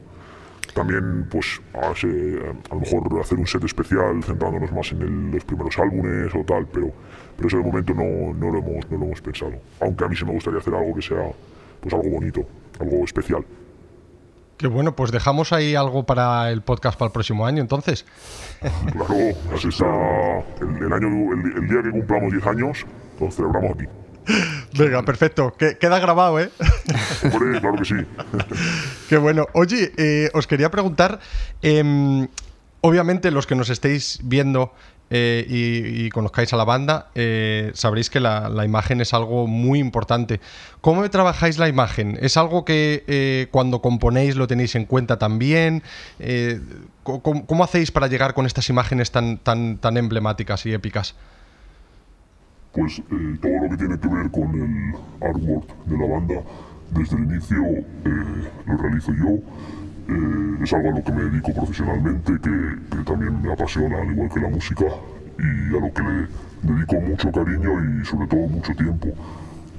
También, 0.74 1.29
pues, 1.31 1.61
a, 1.74 1.90
a 1.90 2.74
lo 2.74 2.81
mejor 2.81 3.20
hacer 3.20 3.38
un 3.38 3.46
set 3.46 3.62
especial 3.62 4.20
centrándonos 4.24 4.72
más 4.72 4.90
en 4.90 5.31
los 5.31 5.44
primeros 5.44 5.79
álbumes 5.79 6.35
o 6.35 6.44
tal, 6.44 6.66
pero, 6.66 6.90
pero 7.37 7.46
eso 7.46 7.59
de 7.59 7.62
momento 7.62 7.94
no, 7.94 8.35
no, 8.35 8.50
lo 8.50 8.59
hemos, 8.59 8.90
no 8.90 8.98
lo 8.98 9.05
hemos 9.05 9.20
pensado. 9.20 9.53
Aunque 9.81 10.05
a 10.05 10.09
mí 10.09 10.16
sí 10.16 10.24
me 10.24 10.33
gustaría 10.33 10.59
hacer 10.59 10.74
algo 10.74 10.92
que 10.92 11.03
sea, 11.03 11.31
pues, 11.81 11.94
algo 11.94 12.11
bonito, 12.11 12.44
algo 12.81 13.05
especial. 13.05 13.44
Qué 14.57 14.68
bueno, 14.68 14.94
pues 14.94 15.11
dejamos 15.11 15.53
ahí 15.53 15.74
algo 15.74 16.05
para 16.05 16.50
el 16.50 16.62
podcast 16.62 16.98
para 16.98 17.09
el 17.09 17.12
próximo 17.12 17.46
año, 17.46 17.61
entonces. 17.61 18.05
Claro, 18.61 19.14
así 19.55 19.68
está. 19.68 19.85
El, 20.61 20.92
año, 20.92 21.09
el, 21.33 21.68
día 21.68 21.83
que 21.83 21.90
cumplamos 21.90 22.33
10 22.33 22.46
años, 22.46 22.87
lo 23.20 23.31
celebramos 23.31 23.72
aquí. 23.72 23.85
Venga, 24.79 25.03
perfecto. 25.03 25.55
queda 25.57 25.98
grabado, 25.98 26.40
¿eh? 26.40 26.50
Hombre, 27.33 27.61
claro 27.61 27.77
que 27.77 27.85
sí. 27.85 27.94
Qué 29.09 29.18
bueno. 29.18 29.46
Oye, 29.53 29.92
eh, 29.96 30.31
os 30.33 30.46
quería 30.46 30.70
preguntar, 30.70 31.20
em, 31.62 32.27
obviamente 32.81 33.31
los 33.31 33.46
que 33.46 33.55
nos 33.55 33.68
estéis 33.68 34.20
viendo 34.22 34.72
eh, 35.11 35.44
y, 35.48 36.09
conozcáis 36.11 36.53
a 36.55 36.57
la 36.57 36.64
banda, 36.64 37.11
eh, 37.14 37.70
sabréis 37.74 38.09
que 38.09 38.20
la, 38.20 38.64
imagen 38.64 39.00
es 39.00 39.12
algo 39.12 39.46
muy 39.46 39.79
importante. 39.79 40.40
¿Cómo 40.81 41.09
trabajáis 41.11 41.59
la 41.59 41.68
imagen? 41.68 42.18
¿Es 42.20 42.37
algo 42.37 42.64
que 42.64 43.05
eh, 43.07 43.48
cuando 43.50 43.83
componéis 43.83 44.35
lo 44.35 44.46
tenéis 44.46 44.74
en 44.74 44.87
cuenta 44.87 45.18
también? 45.18 45.83
¿cómo, 47.03 47.64
hacéis 47.64 47.90
para 47.90 48.07
llegar 48.07 48.35
con 48.35 48.46
estas 48.46 48.68
imágenes 48.70 49.11
tan, 49.11 49.38
tan, 49.38 49.77
tan 49.77 49.96
emblemáticas 49.98 50.64
y 50.66 50.72
épicas? 50.72 51.14
Pues 52.75 53.03
todo 53.41 53.63
lo 53.63 53.71
que 53.71 53.77
tiene 53.77 53.99
que 53.99 54.09
ver 54.09 54.31
con 54.31 54.55
el 54.55 54.95
artwork 55.21 55.85
de 55.87 55.99
la 55.99 56.07
banda, 56.07 56.35
desde 56.91 57.17
el 57.17 57.25
inicio 57.25 57.63
lo 58.67 58.77
realizo 58.77 59.13
yo 59.15 59.39
eh, 60.09 60.59
es 60.63 60.73
algo 60.75 60.91
a 60.91 60.93
lo 60.93 61.03
que 61.03 61.13
me 61.13 61.25
dedico 61.25 61.53
profesionalmente, 61.55 62.33
que, 62.41 63.05
también 63.05 63.41
me 63.41 63.53
apasiona, 63.53 63.99
al 64.03 64.11
igual 64.11 64.29
que 64.29 64.41
la 64.41 64.49
música, 64.49 64.85
y 65.39 65.77
a 65.77 65.81
lo 65.81 65.93
que 65.93 66.03
le 66.03 66.29
dedico 66.63 67.01
mucho 67.01 67.33
cariño 67.33 68.01
y 68.03 68.05
sobre 68.05 68.27
todo 68.27 68.41
mucho 68.49 68.75
tiempo. 68.75 69.09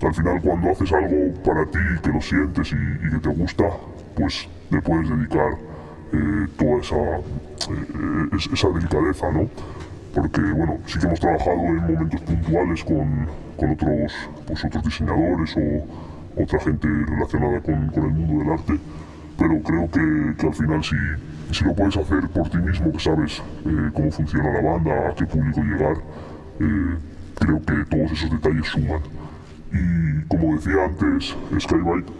Al 0.01 0.13
final 0.13 0.41
cuando 0.41 0.71
haces 0.71 0.91
algo 0.93 1.33
para 1.43 1.65
ti, 1.65 1.79
que 2.03 2.09
lo 2.09 2.21
sientes 2.21 2.71
y, 2.73 3.09
que 3.09 3.19
te 3.19 3.29
gusta, 3.29 3.65
pues 4.15 4.47
te 4.69 4.81
puedes 4.81 5.09
dedicar 5.09 5.53
eh, 6.13 6.47
toda 6.57 6.81
esa, 6.81 6.95
eh, 6.95 8.51
esa 8.53 8.69
delicadeza, 8.69 9.31
¿no? 9.31 9.47
Porque, 10.15 10.41
bueno, 10.41 10.77
sí 10.85 10.97
que 10.97 11.07
hemos 11.07 11.19
trabajado 11.19 11.59
en 11.59 11.75
momentos 11.75 12.21
puntuales 12.21 12.83
con, 12.85 13.27
con 13.57 13.71
otros, 13.71 14.13
pues, 14.47 14.63
otros 14.63 14.83
diseñadores 14.85 15.57
o 15.57 16.41
otra 16.41 16.59
gente 16.61 16.87
relacionada 16.87 17.59
con, 17.59 17.91
el 17.93 18.11
mundo 18.13 18.43
del 18.43 18.53
arte, 18.53 18.79
pero 19.37 19.61
creo 19.61 19.89
que, 19.91 20.47
al 20.47 20.53
final 20.53 20.81
si, 20.81 20.95
si, 21.51 21.65
lo 21.65 21.75
puedes 21.75 21.97
hacer 21.97 22.29
por 22.29 22.49
ti 22.49 22.57
mismo, 22.57 22.93
que 22.93 22.99
sabes 22.99 23.43
eh, 23.65 23.89
cómo 23.93 24.09
funciona 24.09 24.53
la 24.53 24.61
banda, 24.61 25.09
a 25.09 25.15
qué 25.15 25.25
público 25.25 25.61
llegar, 25.61 25.97
eh, 26.61 26.95
creo 27.37 27.61
que 27.61 27.85
todos 27.89 28.11
esos 28.13 28.31
detalles 28.31 28.67
suman. 28.67 29.01
Y 29.73 30.23
como 30.29 30.55
decía 30.55 30.85
antes, 30.85 31.35
Skybite 31.59 32.11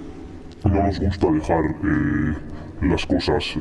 no 0.66 0.84
nos 0.84 1.00
gusta 1.00 1.32
dejar 1.32 1.64
eh, 1.64 2.36
las 2.82 3.06
cosas 3.06 3.56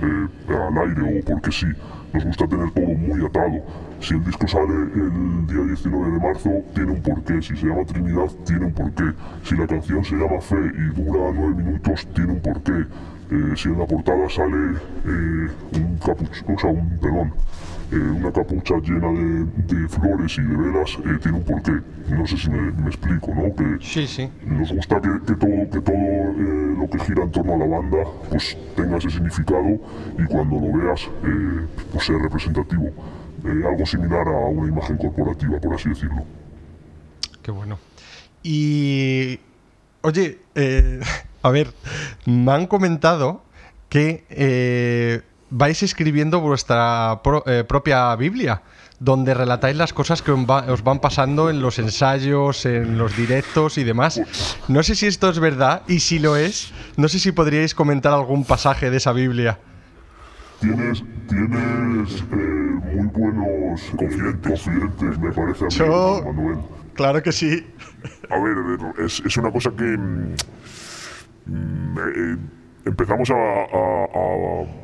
al 0.48 0.78
aire 0.78 1.20
o 1.20 1.24
porque 1.24 1.52
sí, 1.52 1.66
nos 2.12 2.24
gusta 2.24 2.46
tener 2.46 2.70
todo 2.70 2.86
muy 2.86 3.24
atado. 3.24 3.62
Si 4.00 4.14
el 4.14 4.24
disco 4.24 4.46
sale 4.46 4.72
el 4.72 5.46
día 5.46 5.64
19 5.64 6.12
de 6.12 6.18
marzo, 6.18 6.50
tiene 6.74 6.92
un 6.92 7.02
porqué. 7.02 7.40
Si 7.42 7.56
se 7.56 7.66
llama 7.66 7.84
Trinidad, 7.84 8.30
tiene 8.44 8.66
un 8.66 8.72
porqué. 8.72 9.12
Si 9.42 9.56
la 9.56 9.66
canción 9.66 10.04
se 10.04 10.14
llama 10.14 10.40
Fe 10.40 10.56
y 10.56 11.02
dura 11.02 11.32
9 11.34 11.54
minutos, 11.54 12.06
tiene 12.14 12.32
un 12.32 12.40
porqué. 12.40 12.86
Eh, 13.30 13.54
si 13.56 13.68
en 13.68 13.78
la 13.78 13.86
portada 13.86 14.28
sale 14.28 14.76
eh, 15.06 15.48
un 15.72 15.98
capucho, 16.04 16.44
o 16.46 16.58
sea, 16.58 16.70
un, 16.70 16.98
perdón, 16.98 17.32
eh, 17.92 17.96
una 17.96 18.32
capucha 18.32 18.74
llena 18.78 19.10
de, 19.12 19.88
flores 19.88 20.38
y 20.38 20.42
de 20.42 20.56
velas, 20.56 20.98
tiene 21.22 21.38
un 21.38 21.44
porqué. 21.44 21.72
No 22.08 22.26
sé 22.26 22.36
si 22.36 22.50
me, 22.50 22.86
explico, 22.88 23.34
¿no? 23.34 23.54
Que 23.54 23.84
sí, 23.84 24.06
sí. 24.06 24.30
nos 24.46 24.72
gusta 24.72 25.00
que, 25.00 25.34
todo, 25.34 25.70
que 25.70 25.80
todo 25.80 26.32
lo 26.78 26.88
que 26.90 26.98
gira 27.00 27.22
en 27.24 27.30
torno 27.30 27.54
a 27.54 27.58
la 27.58 27.66
banda 27.66 28.04
pues 28.30 28.56
tenga 28.76 28.96
ese 28.98 29.10
significado 29.10 29.78
y 30.18 30.24
cuando 30.26 30.60
lo 30.60 30.78
veas 30.78 31.08
pues 31.92 32.04
sea 32.04 32.18
representativo. 32.18 32.90
algo 33.44 33.86
similar 33.86 34.26
a 34.26 34.46
una 34.46 34.68
imagen 34.68 34.96
corporativa, 34.98 35.60
por 35.60 35.74
así 35.74 35.88
decirlo. 35.90 36.24
Qué 37.42 37.50
bueno. 37.50 37.78
Y, 38.42 39.38
oye, 40.02 40.38
a 41.42 41.50
ver, 41.50 41.72
me 42.26 42.52
han 42.52 42.66
comentado 42.66 43.42
que 43.88 44.24
eh, 44.28 45.22
vais 45.50 45.82
escribiendo 45.82 46.40
vuestra 46.40 47.20
eh, 47.46 47.64
propia 47.66 48.14
Biblia, 48.16 48.62
donde 49.00 49.34
relatáis 49.34 49.76
las 49.76 49.92
cosas 49.92 50.22
que 50.22 50.30
os 50.30 50.84
van 50.84 51.00
pasando 51.00 51.50
en 51.50 51.60
los 51.60 51.78
ensayos, 51.78 52.66
en 52.66 52.98
los 52.98 53.16
directos 53.16 53.78
y 53.78 53.84
demás. 53.84 54.20
No 54.68 54.82
sé 54.82 54.94
si 54.94 55.06
esto 55.06 55.28
es 55.30 55.38
verdad 55.38 55.82
y 55.88 56.00
si 56.00 56.18
lo 56.18 56.36
es, 56.36 56.72
no 56.96 57.08
sé 57.08 57.18
si 57.18 57.32
podríais 57.32 57.74
comentar 57.74 58.12
algún 58.12 58.44
pasaje 58.44 58.90
de 58.90 58.96
esa 58.96 59.12
Biblia. 59.12 59.58
Tienes, 60.60 61.02
tienes 61.28 62.22
eh, 62.22 62.36
muy 62.94 63.06
buenos 63.08 63.80
confidentes, 63.96 64.66
me 65.18 65.32
parece 65.32 65.64
a 65.64 65.86
mí, 65.86 65.94
Manuel. 66.24 66.58
Claro 66.94 67.22
que 67.22 67.32
sí. 67.32 67.66
A 68.30 68.38
ver, 68.38 69.04
es, 69.04 69.20
es 69.26 69.36
una 69.36 69.50
cosa 69.50 69.70
que 69.76 69.82
mm, 69.82 70.34
Mm, 71.46 71.98
eh, 71.98 72.36
empezamos 72.84 73.30
a, 73.30 73.34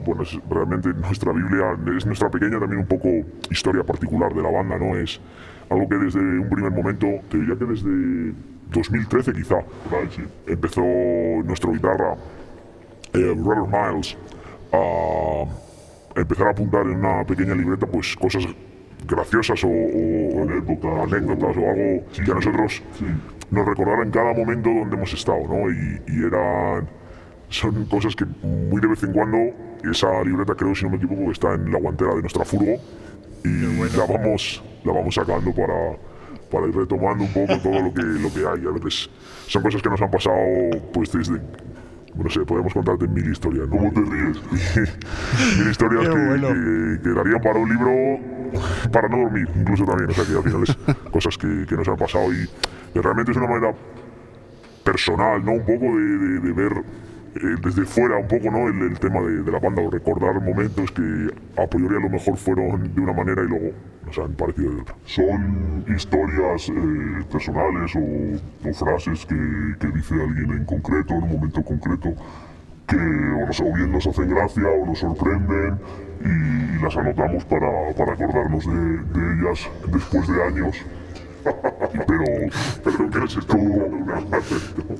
bueno, 0.05 0.23
realmente 0.49 0.89
nuestra 0.95 1.33
Biblia 1.33 1.77
es 1.97 2.07
nuestra 2.07 2.31
pequeña 2.31 2.59
también 2.59 2.81
un 2.81 2.87
poco 2.87 3.09
historia 3.51 3.85
particular 3.85 4.33
de 4.35 4.43
la 4.43 4.51
banda, 4.51 4.79
¿no? 4.79 4.97
Es 4.97 5.21
algo 5.69 5.89
que 5.89 5.97
desde 5.97 6.19
un 6.19 6.49
primer 6.49 6.73
momento, 6.73 7.07
te 7.29 7.39
diría 7.39 7.57
que 7.57 7.65
desde 7.65 8.33
2013 8.73 9.33
quizá, 9.33 9.57
empezó 10.47 10.83
nuestro 11.45 11.73
guitarra, 11.73 12.17
eh, 13.13 13.35
Robert 13.37 13.69
Miles, 13.69 14.17
a 14.73 15.45
empezar 16.21 16.47
a 16.49 16.51
apuntar 16.51 16.83
en 16.83 16.97
una 16.97 17.25
pequeña 17.25 17.55
libreta 17.55 17.87
pues 17.87 18.17
cosas 18.17 18.47
graciosas 19.07 19.63
o, 19.65 19.69
anécdotas, 19.69 21.57
o 21.57 21.71
algo 21.71 22.05
que 22.15 22.31
a 22.31 22.35
nosotros 22.35 22.83
nos 23.51 23.67
recordara 23.67 24.03
en 24.05 24.11
cada 24.11 24.33
momento 24.33 24.71
donde 24.71 24.97
hemos 24.97 25.13
estado, 25.13 25.41
¿no? 25.49 25.71
Y, 25.71 26.03
y 26.07 26.25
eran, 26.25 26.87
son 27.51 27.85
cosas 27.87 28.15
que 28.17 28.25
muy 28.43 28.81
de 28.81 28.89
vez 28.89 29.03
en 29.03 29.13
cuando, 29.13 29.39
esa 29.91 30.23
libreta 30.25 30.55
creo, 30.55 30.75
si 30.75 30.85
no 30.85 30.91
me 30.91 30.97
equivoco, 30.97 31.31
está 31.31 31.55
en 31.55 31.71
la 31.71 31.79
guantera 31.79 32.15
de 32.15 32.21
nuestra 32.21 32.45
furgo 32.45 32.77
y 33.45 33.97
la, 33.97 34.07
vamos, 34.07 34.63
la 34.85 34.93
vamos 34.93 35.15
sacando 35.15 35.53
para, 35.53 35.97
para 36.51 36.69
ir 36.69 36.77
retomando 36.77 37.25
un 37.25 37.33
poco 37.33 37.59
todo 37.59 37.83
lo 37.83 37.93
que, 37.93 38.03
lo 38.03 38.33
que 38.33 38.41
hay. 38.41 38.67
A 38.67 38.73
veces 38.73 39.11
son 39.47 39.63
cosas 39.63 39.83
que 39.83 39.91
nos 39.91 40.01
han 40.01 40.11
pasado 40.11 40.37
pues 40.93 41.13
desde 41.13 41.41
no 42.15 42.29
sé, 42.29 42.41
podemos 42.41 42.73
contarte 42.75 43.07
mil 43.07 43.31
historias. 43.31 43.69
¿Cómo 43.69 43.91
te 43.93 44.01
ríes? 44.01 44.37
mil 45.59 45.71
historias 45.71 46.09
que, 46.09 47.01
que, 47.03 47.09
darían 47.11 47.41
para 47.41 47.59
un 47.59 47.69
libro 47.69 47.91
para 48.91 49.09
no 49.09 49.19
dormir, 49.19 49.49
incluso 49.55 49.85
también. 49.85 50.11
O 50.11 50.13
sea, 50.13 50.25
que 50.25 50.37
al 50.37 50.43
final 50.43 50.63
es 50.65 50.77
cosas 51.11 51.39
que, 51.39 51.67
que 51.69 51.77
nos 51.77 51.87
han 51.87 51.97
pasado 51.97 52.33
y 52.33 52.49
realmente 52.99 53.31
es 53.31 53.37
una 53.37 53.47
manera 53.47 53.73
personal, 54.85 55.45
¿no? 55.45 55.53
Un 55.53 55.65
poco 55.65 55.97
de, 55.97 56.53
ver 56.53 56.73
eh, 57.33 57.57
desde 57.62 57.85
fuera 57.85 58.16
un 58.16 58.27
poco, 58.27 58.51
¿no? 58.51 58.66
El, 58.66 58.99
tema 58.99 59.21
de, 59.21 59.53
la 59.53 59.61
banda 59.61 59.83
o 59.83 59.90
recordar 59.90 60.40
momentos 60.43 60.90
que 60.90 61.31
a 61.57 61.66
priori 61.66 61.97
a 61.97 62.01
lo 62.01 62.09
mejor 62.09 62.37
fueron 62.37 62.93
de 62.93 63.01
una 63.01 63.12
manera 63.12 63.45
y 63.45 63.47
luego 63.47 63.71
nos 64.05 64.19
han 64.19 64.33
parecido 64.33 64.75
de 64.75 64.81
otra. 64.81 64.97
Son 65.05 65.85
historias 65.95 66.69
eh, 66.71 67.25
personales 67.31 67.93
o, 67.95 68.75
frases 68.75 69.25
que, 69.27 69.87
dice 69.95 70.14
alguien 70.14 70.51
en 70.51 70.64
concreto, 70.64 71.14
en 71.14 71.23
un 71.23 71.33
momento 71.33 71.62
concreto, 71.62 72.14
que 72.88 72.97
o, 72.97 73.75
bien 73.75 73.93
nos 73.93 74.07
hacen 74.09 74.29
gracia 74.29 74.64
o 74.66 74.87
nos 74.87 74.99
sorprenden 74.99 75.79
y, 76.25 76.83
las 76.83 76.97
anotamos 76.97 77.45
para, 77.45 77.90
acordarnos 77.90 78.66
de, 78.66 78.99
ellas 79.38 79.71
después 79.93 80.27
de 80.27 80.43
años. 80.43 80.77
pero, 82.07 82.25
pero 82.85 83.11
que 83.11 83.29
se 83.29 83.40
todo, 83.40 83.88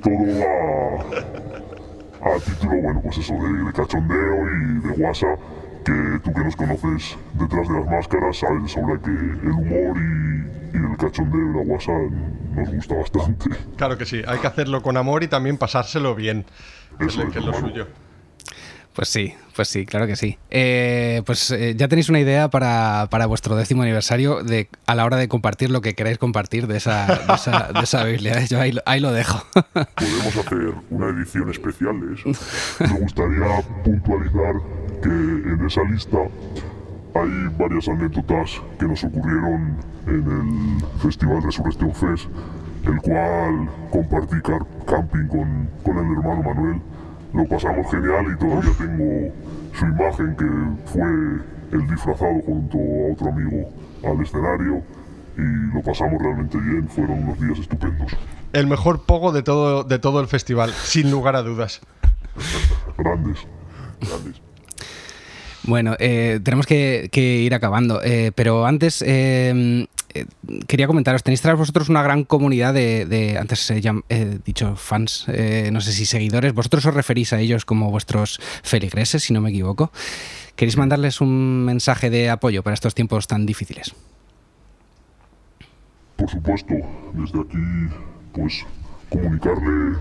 todo 0.01 1.69
a, 2.22 2.38
título, 2.38 2.83
bueno, 2.83 3.00
pues 3.02 3.18
eso, 3.18 3.35
de, 3.35 3.72
cachondeo 3.72 4.46
y 4.48 4.88
de 4.88 4.94
guasa, 5.02 5.26
que 5.85 6.20
tú 6.22 6.33
que 6.33 6.40
nos 6.40 6.56
conoces 6.56 7.18
detrás 7.35 7.68
de 7.68 7.74
las 7.74 7.87
máscaras 7.87 8.37
sabes 8.37 8.70
sobre 8.70 9.00
que 9.00 9.11
el 9.11 9.50
humor 9.50 9.96
y, 9.96 10.76
el 10.76 10.96
cachondeo 10.98 11.50
y 11.50 11.56
la 11.56 11.64
guasa 11.64 11.92
nos 12.54 12.74
gusta 12.74 12.94
bastante. 12.94 13.50
Claro 13.76 13.96
que 13.96 14.04
sí, 14.04 14.22
hay 14.26 14.38
que 14.38 14.46
hacerlo 14.46 14.83
con 14.83 14.96
amor 14.96 15.22
y 15.22 15.28
también 15.28 15.56
pasárselo 15.56 16.14
bien, 16.14 16.44
eso 16.98 17.28
que 17.30 17.38
es 17.38 17.44
lo 17.44 17.54
suyo. 17.54 17.87
Pues 18.94 19.09
sí, 19.09 19.35
pues 19.55 19.68
sí, 19.68 19.87
claro 19.87 20.07
que 20.07 20.16
sí. 20.16 20.37
Eh, 20.50 21.22
pues 21.24 21.50
eh, 21.53 21.74
ya 21.76 21.87
tenéis 21.87 22.09
una 22.09 22.18
idea 22.18 22.50
para, 22.50 23.07
vuestro 23.26 23.55
décimo 23.55 23.83
aniversario 23.83 24.42
de, 24.42 24.68
a 24.87 24.94
la 24.94 25.05
hora 25.05 25.16
de 25.16 25.29
compartir 25.29 25.70
lo 25.70 25.81
que 25.81 25.94
queráis 25.94 26.18
compartir 26.18 26.66
de 26.66 26.79
esa, 26.79 27.07
de 27.72 27.81
esa, 27.81 28.05
Biblia. 28.05 28.44
Yo 28.46 28.61
ahí, 28.61 28.76
ahí, 28.87 29.00
lo 29.00 29.12
dejo. 29.12 29.46
Podemos 29.72 30.37
hacer 30.37 30.74
una 30.90 31.09
edición 31.09 31.50
especial 31.50 32.00
de 32.00 32.14
eso. 32.14 32.42
Me 32.81 33.00
gustaría 33.00 33.62
puntualizar 33.85 34.55
que 35.03 35.09
en 35.09 35.64
esa 35.66 35.83
lista 35.85 36.18
hay 37.14 37.48
varias 37.59 37.88
anécdotas 37.88 38.61
que 38.79 38.87
nos 38.87 39.05
ocurrieron 39.05 39.76
en 40.07 40.81
el 40.83 41.00
Festival 41.00 41.42
Resurrection 41.42 41.94
Fest, 41.94 42.29
el 42.87 43.00
cual 43.03 43.68
compartí 43.92 44.37
camping 44.87 45.29
con, 45.29 45.70
con 45.85 45.98
el 45.98 46.12
hermano 46.12 46.42
Manuel 46.42 46.81
lo 47.33 47.47
pasamos 47.47 47.90
genial 47.90 48.27
y 48.33 48.38
todavía 48.38 48.71
tengo 48.79 49.33
su 49.79 49.87
imagen 49.87 50.37
que 50.37 50.90
fue 50.90 51.79
el 51.79 51.87
disfrazado 51.88 52.40
junto 52.47 52.79
a 52.79 53.12
otro 53.12 53.29
amigo 53.29 53.71
al 54.05 54.23
escenario 54.23 54.83
y 55.37 55.75
lo 55.75 55.83
pasamos 55.83 56.21
realmente 56.21 56.59
bien, 56.59 56.88
fueron 56.88 57.23
unos 57.25 57.40
días 57.40 57.59
estupendos. 57.59 58.12
El 58.53 58.66
mejor 58.66 59.05
pogo 59.05 59.33
de 59.33 59.43
todo, 59.43 59.85
de 59.85 59.99
todo 59.99 60.21
el 60.21 60.27
festival, 60.27 60.73
sin 60.73 61.11
lugar 61.11 61.37
a 61.37 61.43
dudas. 61.43 61.81
grandes, 62.99 63.38
grandes. 64.01 64.40
Bueno, 65.62 65.95
eh, 65.99 66.40
tenemos 66.43 66.66
que, 66.66 67.09
ir 67.12 67.55
acabando, 67.55 68.01
eh, 68.03 68.33
pero 68.35 68.66
antes 68.66 69.05
eh, 69.07 69.87
eh, 70.14 70.27
quería 70.66 70.87
comentaros, 70.87 71.23
tenéis 71.23 71.40
tras 71.40 71.57
vosotros 71.57 71.88
una 71.88 72.03
gran 72.03 72.25
comunidad 72.25 72.75
de, 72.75 73.37
antes 73.38 73.70
he 73.70 74.38
dicho 74.44 74.77
fans, 74.77 75.27
eh, 75.29 75.70
no 75.73 75.81
sé 75.81 75.92
si 75.92 76.07
seguidores, 76.07 76.53
vosotros 76.53 76.87
os 76.87 76.94
referís 76.94 77.33
a 77.33 77.40
ellos 77.40 77.64
como 77.64 77.90
vuestros 77.90 78.40
feligreses, 78.62 79.23
si 79.23 79.33
no 79.33 79.40
me 79.40 79.51
equivoco. 79.51 79.92
¿Queréis 80.57 80.77
mandarles 80.77 81.20
un 81.20 81.64
mensaje 81.64 82.11
de 82.11 82.31
apoyo 82.31 82.62
para 82.62 82.75
estos 82.75 82.94
tiempos 82.94 83.27
tan 83.27 83.46
difíciles? 83.46 83.94
Por 86.16 86.29
supuesto, 86.29 86.75
desde 87.14 87.40
aquí, 87.40 87.94
pues 88.35 88.66
comunicarle 89.09 89.96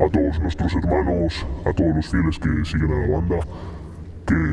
a 0.00 0.10
todos 0.10 0.40
nuestros 0.40 0.72
hermanos, 0.74 1.46
a 1.64 1.72
todos 1.72 1.94
los 1.96 2.08
fieles 2.08 2.38
que 2.38 2.64
siguen 2.64 2.92
a 2.92 3.06
la 3.06 3.18
banda, 3.18 3.46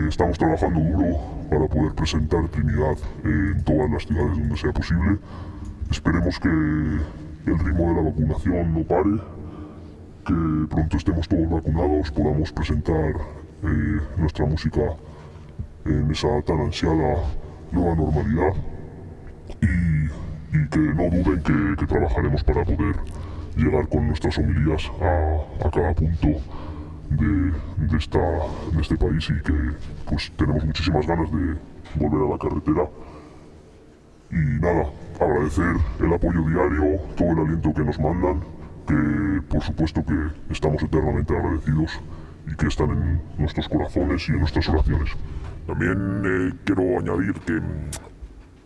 estamos 0.08 0.38
trabajando 0.38 0.80
duro 0.80 1.20
para 1.50 1.68
poder 1.68 1.94
presentar 1.94 2.48
Trinidad 2.50 2.98
en 3.24 3.64
todas 3.64 3.90
las 3.92 4.04
ciudades 4.04 4.38
donde 4.38 4.58
sea 4.58 4.72
posible. 4.74 5.18
Esperemos 5.92 6.40
que 6.40 6.50
el 6.50 7.60
ritmo 7.60 7.90
de 7.90 7.94
la 7.96 8.02
vacunación 8.02 8.74
no 8.74 8.84
pare, 8.84 9.22
que 10.26 10.68
pronto 10.70 10.98
estemos 10.98 11.28
todos 11.28 11.50
vacunados, 11.50 12.12
podamos 12.12 12.52
presentar 12.52 13.16
eh, 13.64 14.00
nuestra 14.18 14.46
música 14.46 14.82
en 15.86 16.12
esa 16.12 16.42
tan 16.42 16.60
ansiada 16.60 17.24
nueva 17.72 17.96
normalidad 17.96 18.54
y, 19.62 20.68
que 20.70 20.80
no 20.80 21.10
duden 21.10 21.76
que, 21.78 21.86
trabajaremos 21.86 22.44
para 22.44 22.64
poder 22.64 22.96
llegar 23.56 23.88
con 23.88 24.08
nuestras 24.08 24.38
homilías 24.38 24.92
a 25.62 25.70
cada 25.70 25.94
punto 25.94 26.42
de, 27.10 27.98
esta, 27.98 28.20
de 28.74 28.82
este 28.82 28.98
país 28.98 29.30
y 29.30 29.42
que 29.42 29.54
pues 30.10 30.32
tenemos 30.36 30.66
muchísimas 30.66 31.08
ganas 31.08 31.32
de 31.32 31.56
volver 31.96 32.28
a 32.28 32.32
la 32.32 32.38
carretera. 32.38 32.90
Y 34.30 34.62
nada, 34.62 34.90
agradecer 35.20 35.76
el 36.00 36.14
apoyo 36.14 36.42
diario, 36.42 37.00
todo 37.16 37.32
el 37.32 37.40
aliento 37.40 37.74
que 37.74 37.84
nos 37.84 38.00
mandan, 38.00 38.42
que 38.88 39.42
por 39.50 39.64
supuesto 39.64 40.04
que 40.06 40.54
estamos 40.54 40.84
eternamente 40.84 41.36
agradecidos 41.36 42.00
y 42.52 42.56
que 42.56 42.68
están 42.68 42.92
en 42.92 43.22
nuestros 43.38 43.70
corazones 43.70 44.28
y 44.28 44.32
en 44.34 44.40
nuestras 44.40 44.68
oraciones. 44.70 45.12
También 45.66 46.24
eh, 46.26 46.54
quiero 46.64 47.00
añadir 47.00 47.34
que, 47.46 47.62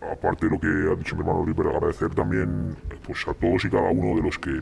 aparte 0.06 0.46
de 0.46 0.52
lo 0.52 0.60
que 0.60 0.68
ha 0.68 0.96
dicho 0.96 1.16
mi 1.16 1.22
hermano 1.22 1.46
Ripper, 1.46 1.68
agradecer 1.68 2.10
también 2.14 2.76
pues, 3.06 3.28
a 3.28 3.34
todos 3.34 3.66
y 3.66 3.70
cada 3.70 3.90
uno 3.90 4.16
de 4.16 4.22
los 4.22 4.38
que 4.38 4.62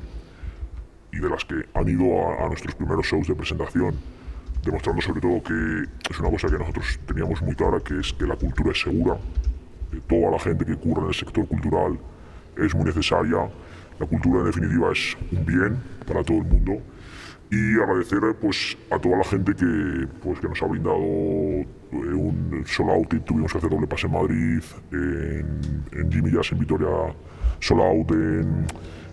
y 1.11 1.19
de 1.19 1.29
las 1.29 1.45
que 1.45 1.65
han 1.73 1.87
ido 1.87 2.05
a, 2.39 2.47
nuestros 2.47 2.75
primeros 2.75 3.05
shows 3.05 3.27
de 3.27 3.35
presentación, 3.35 3.95
demostrando 4.63 5.01
sobre 5.01 5.21
todo 5.21 5.43
que 5.43 5.83
es 6.09 6.19
una 6.19 6.29
cosa 6.29 6.47
que 6.47 6.57
nosotros 6.57 6.99
teníamos 7.07 7.41
muy 7.41 7.55
clara, 7.55 7.79
que 7.79 7.99
es 7.99 8.13
que 8.13 8.25
la 8.25 8.35
cultura 8.35 8.71
es 8.71 8.81
segura, 8.81 9.17
que 9.91 9.99
toda 10.01 10.31
la 10.31 10.39
gente 10.39 10.65
que 10.65 10.75
curra 10.75 11.03
en 11.03 11.07
el 11.09 11.13
sector 11.13 11.47
cultural 11.47 11.99
es 12.57 12.75
muy 12.75 12.85
necesaria, 12.85 13.49
la 13.99 14.05
cultura 14.05 14.39
en 14.39 14.45
definitiva 14.45 14.91
es 14.91 15.17
un 15.31 15.45
bien 15.45 15.77
para 16.07 16.23
todo 16.23 16.37
el 16.37 16.45
mundo. 16.45 16.81
Y 17.51 17.81
agradecer 17.81 18.19
pues, 18.39 18.77
a 18.91 18.99
toda 18.99 19.17
la 19.17 19.23
gente 19.23 19.55
que, 19.55 20.07
pues, 20.21 20.39
que 20.39 20.47
nos 20.47 20.61
ha 20.61 20.67
brindado 20.67 20.99
eh, 20.99 21.65
un 21.91 22.63
solo 22.67 22.93
out. 22.93 23.09
Tuvimos 23.25 23.51
que 23.51 23.57
hacer 23.57 23.71
doble 23.71 23.87
pase 23.87 24.05
en 24.05 24.13
Madrid, 24.13 24.63
en, 24.91 25.83
en 25.91 26.11
Jimmy 26.11 26.31
Jazz 26.31 26.51
en 26.51 26.59
Vitoria, 26.59 26.87
solo 27.59 27.83
out 27.85 28.11
en, 28.11 28.67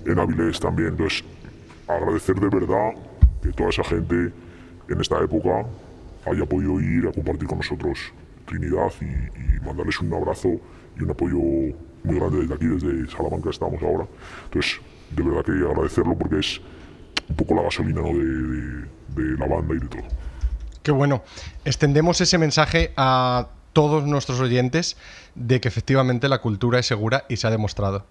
en 0.05 0.19
Avilés 0.19 0.61
también. 0.61 0.89
Entonces, 0.89 1.25
agradecer 1.89 2.37
de 2.37 2.49
verdad 2.49 2.93
que 3.43 3.53
toda 3.53 3.71
esa 3.71 3.85
gente 3.85 4.33
en 4.89 5.01
esta 5.01 5.19
época 5.23 5.67
haya 6.27 6.45
podido 6.45 6.81
ir 6.81 7.07
a 7.09 7.13
compartir 7.13 7.49
con 7.49 7.59
nosotros 7.59 7.99
Trinidad 8.47 8.93
y, 9.01 9.65
mandarles 9.65 10.01
un 10.01 10.15
abrazo 10.15 10.49
y 10.97 11.03
un 11.03 11.11
apoyo 11.11 11.39
muy 12.05 12.17
grande 12.17 12.43
desde 12.43 12.55
aquí, 12.55 12.67
desde 12.67 13.11
Salamanca 13.11 13.51
estamos 13.51 13.83
ahora. 13.83 14.07
Entonces, 14.45 14.81
de 15.11 15.23
verdad 15.25 15.45
que 15.45 15.53
agradecerlo 15.53 16.17
porque 16.17 16.39
es 16.39 16.61
un 17.29 17.35
poco 17.35 17.55
la 17.57 17.63
gasolina 17.63 18.03
de, 18.03 18.87
de 19.21 19.39
la 19.39 19.47
banda 19.49 19.75
y 19.75 19.79
de 19.81 19.89
todo. 19.89 20.03
Qué 20.85 20.93
bueno. 20.93 21.25
Extendemos 21.65 22.21
ese 22.21 22.39
mensaje 22.39 22.93
a 22.97 23.49
todos 23.73 24.05
nuestros 24.05 24.39
oyentes 24.39 24.97
de 25.35 25.61
que 25.61 25.69
efectivamente 25.69 26.29
la 26.29 26.39
cultura 26.39 26.79
es 26.79 26.87
segura 26.87 27.25
y 27.29 27.37
se 27.37 27.49
ha 27.49 27.51
demostrado. 27.51 28.07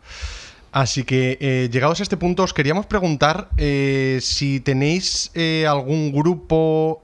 Así 0.76 1.06
que 1.06 1.38
eh, 1.40 1.70
llegados 1.72 2.02
a 2.02 2.04
este 2.04 2.18
punto 2.18 2.44
os 2.44 2.54
queríamos 2.54 2.86
preguntar 2.86 3.48
eh, 3.56 4.20
si 4.22 4.60
tenéis 4.60 5.32
eh, 5.34 5.66
algún 5.66 6.12
grupo 6.12 7.02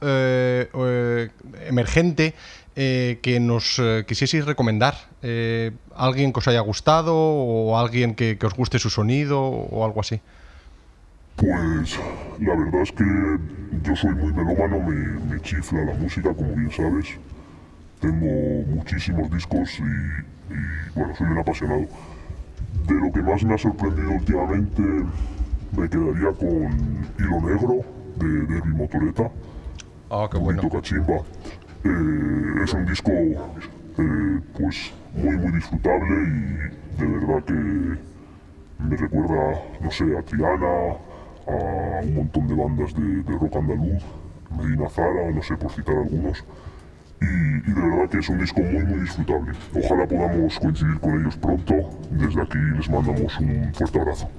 emergente 1.66 2.36
que 2.76 3.40
nos 3.40 3.82
quisieseis 4.08 4.44
recomendar. 4.44 4.96
alguien 5.96 6.34
que 6.34 6.40
os 6.40 6.48
haya 6.50 6.60
gustado 6.60 7.16
o 7.16 7.78
alguien 7.80 8.14
que, 8.14 8.38
os 8.44 8.54
guste 8.54 8.78
su 8.78 8.90
sonido 8.90 9.40
o 9.40 9.86
algo 9.86 10.02
así. 10.02 10.20
Pues 11.38 11.96
la 12.42 12.54
verdad 12.54 12.82
es 12.82 12.92
que 12.92 13.08
yo 13.84 13.96
soy 13.96 14.12
muy 14.16 14.34
melómano, 14.34 14.82
me, 14.84 14.98
me 15.32 15.42
chifla 15.42 15.86
la 15.86 15.94
música, 15.94 16.34
como 16.34 16.54
bien 16.56 16.72
sabes. 16.72 17.08
Tengo 18.02 18.66
muchísimos 18.68 19.32
discos 19.32 19.80
y 19.80 20.94
bueno, 20.94 21.16
soy 21.16 21.28
un 21.28 21.38
apasionado 21.38 21.88
de 22.88 22.94
lo 22.96 23.12
que 23.12 23.22
más 23.22 23.44
me 23.44 23.54
ha 23.54 23.58
sorprendido 23.58 24.12
últimamente, 24.12 24.82
me 25.78 25.90
quedaría 25.90 26.32
con 26.34 27.08
Hilo 27.20 27.42
Negro 27.42 27.86
de 28.18 28.28
Derby 28.54 28.74
Motoreta. 28.74 29.32
Ah, 30.10 30.28
qué 30.32 30.38
bueno. 30.38 30.70
Cachimba. 30.70 31.18
Eh, 31.84 32.64
es 32.64 32.74
un 32.74 32.86
disco 32.86 33.12
eh, 33.12 34.40
pues 34.58 34.92
muy 35.16 35.38
muy 35.38 35.52
disfrutable 35.54 36.16
y 36.28 37.02
de 37.02 37.08
verdad 37.08 37.44
que 37.44 37.54
me 37.54 38.98
recuerda, 38.98 39.62
no 39.82 39.92
sé, 39.92 40.18
a 40.18 40.22
Triana, 40.22 40.96
a 41.48 42.02
un 42.04 42.16
montón 42.16 42.48
de 42.48 42.56
bandas 42.56 42.94
de, 42.94 43.24
de 43.24 43.38
rock 43.38 43.56
andaluz, 43.56 44.04
Medina 44.58 44.90
Zara, 44.90 45.32
no 45.32 45.42
sé, 45.42 45.56
por 45.58 45.72
citar 45.72 45.96
algunos 45.96 46.44
y, 47.22 47.72
de 47.72 47.82
verdad 47.82 48.10
que 48.10 48.18
es 48.18 48.30
un 48.30 48.40
disco 48.40 48.62
muy 48.62 48.84
muy 48.84 49.00
disfrutable. 49.02 49.52
Ojalá 49.76 50.08
podamos 50.08 50.60
coincidir 50.60 51.00
con 51.00 51.22
ellos 51.22 51.38
pronto. 51.38 51.76
Desde 52.12 52.42
aquí 52.42 52.58
les 52.58 52.90
mandamos 52.90 53.40
un 53.40 53.74
fuerte 53.74 54.00
abrazo. 54.00 54.30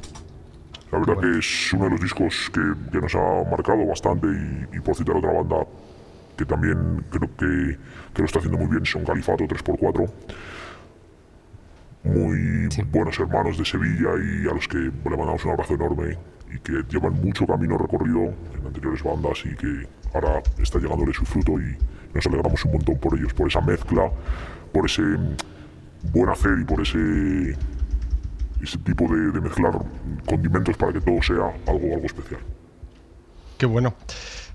La 0.90 0.98
verdad 0.98 1.18
que 1.20 1.38
es 1.38 1.72
uno 1.72 1.84
de 1.84 1.90
los 1.90 2.00
discos 2.00 2.50
que, 2.52 2.98
nos 2.98 3.14
ha 3.14 3.50
marcado 3.50 3.86
bastante 3.86 4.26
y, 4.72 4.80
por 4.80 4.94
citar 4.94 5.16
otra 5.16 5.32
banda 5.32 5.66
que 6.36 6.44
también 6.44 7.04
creo 7.10 7.30
que, 7.36 7.78
lo 8.20 8.24
está 8.24 8.40
haciendo 8.40 8.58
muy 8.58 8.68
bien 8.68 8.84
son 8.84 9.04
Califato 9.04 9.44
3x4. 9.44 10.10
Muy 12.04 12.68
buenos 12.90 13.18
hermanos 13.20 13.56
de 13.58 13.64
Sevilla 13.64 14.10
y 14.18 14.48
a 14.48 14.54
los 14.54 14.66
que 14.66 14.78
le 14.78 15.16
mandamos 15.16 15.44
un 15.44 15.52
abrazo 15.52 15.74
enorme 15.74 16.18
y 16.52 16.58
que 16.58 16.82
llevan 16.90 17.14
mucho 17.22 17.46
camino 17.46 17.78
recorrido 17.78 18.24
en 18.24 18.66
anteriores 18.66 19.02
bandas 19.02 19.44
y 19.46 19.54
que 19.54 19.86
ahora 20.12 20.42
está 20.58 20.78
llegándole 20.78 21.14
su 21.14 21.24
fruto 21.24 21.60
y 21.60 21.76
nos 22.14 22.26
alegramos 22.26 22.64
un 22.64 22.72
montón 22.72 22.98
por 22.98 23.18
ellos, 23.18 23.32
por 23.34 23.48
esa 23.48 23.60
mezcla, 23.60 24.10
por 24.72 24.86
ese 24.86 25.02
buen 26.12 26.28
hacer 26.30 26.58
y 26.60 26.64
por 26.64 26.80
ese, 26.80 27.56
ese 28.62 28.78
tipo 28.78 29.04
de, 29.04 29.40
mezclar 29.40 29.78
condimentos 30.26 30.76
para 30.76 30.92
que 30.92 31.00
todo 31.00 31.22
sea 31.22 31.52
algo, 31.66 31.94
algo 31.94 32.06
especial. 32.06 32.40
Qué 33.58 33.66
bueno. 33.66 33.94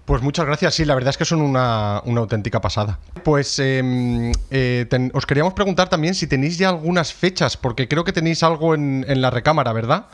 Pues 0.08 0.22
muchas 0.22 0.46
gracias. 0.46 0.74
Sí, 0.74 0.86
la 0.86 0.96
verdad 0.96 1.10
es 1.10 1.18
que 1.18 1.26
son 1.26 1.42
una, 1.42 1.98
auténtica 1.98 2.62
pasada. 2.62 2.98
Pues 3.26 3.60
em, 3.60 4.32
eh, 4.50 4.88
os 5.12 5.26
queríamos 5.26 5.54
preguntar 5.54 5.90
también 5.90 6.16
si 6.16 6.28
tenéis 6.28 6.58
ya 6.58 6.70
algunas 6.70 7.14
fechas, 7.14 7.58
porque 7.58 7.90
creo 7.90 8.06
que 8.06 8.14
tenéis 8.14 8.42
algo 8.42 8.74
en, 8.74 9.04
la 9.22 9.30
recámara, 9.30 9.74
¿verdad? 9.74 10.06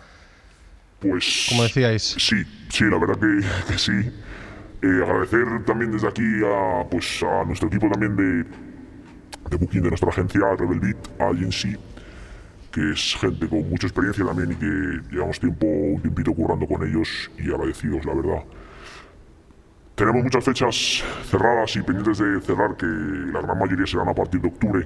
Pues. 0.99 1.45
Como 1.47 1.61
decíais. 1.61 2.15
Sí, 2.17 2.37
sí, 2.69 2.85
la 2.85 2.97
verdad 2.97 3.19
que, 3.67 3.77
sí. 3.77 3.93
Eh, 4.83 5.01
agradecer 5.01 5.63
también 5.63 5.93
desde 5.93 6.09
aquí 6.09 6.41
a, 6.45 6.83
pues, 6.89 7.23
a 7.23 7.45
nuestro 7.45 7.69
equipo 7.69 7.89
también 7.89 8.17
de, 8.17 8.43
de 9.49 9.55
booking 9.57 9.81
de 9.81 9.87
nuestra 9.87 10.09
agencia, 10.09 10.41
Rebel 10.59 10.81
Beat 10.81 11.21
Agency, 11.21 11.77
que 12.69 12.91
es 12.91 13.15
gente 13.15 13.47
con 13.47 13.69
mucha 13.69 13.87
experiencia 13.87 14.25
también 14.25 14.51
y 14.51 14.55
que 14.55 15.15
llevamos 15.15 15.39
tiempo, 15.39 15.65
un 15.65 16.01
tiempito 16.01 16.33
currando 16.33 16.67
con 16.67 16.85
ellos 16.85 17.31
y 17.37 17.49
agradecidos, 17.49 18.03
la 18.03 18.13
verdad. 18.13 18.43
Tenemos 19.95 20.21
muchas 20.21 20.43
fechas 20.43 21.01
cerradas 21.29 21.73
y 21.77 21.81
pendientes 21.81 22.17
de 22.17 22.41
cerrar 22.41 22.75
que 22.75 22.85
la 22.85 23.41
gran 23.41 23.57
mayoría 23.57 23.85
serán 23.85 24.09
a 24.09 24.13
partir 24.13 24.41
de 24.41 24.49
octubre. 24.49 24.85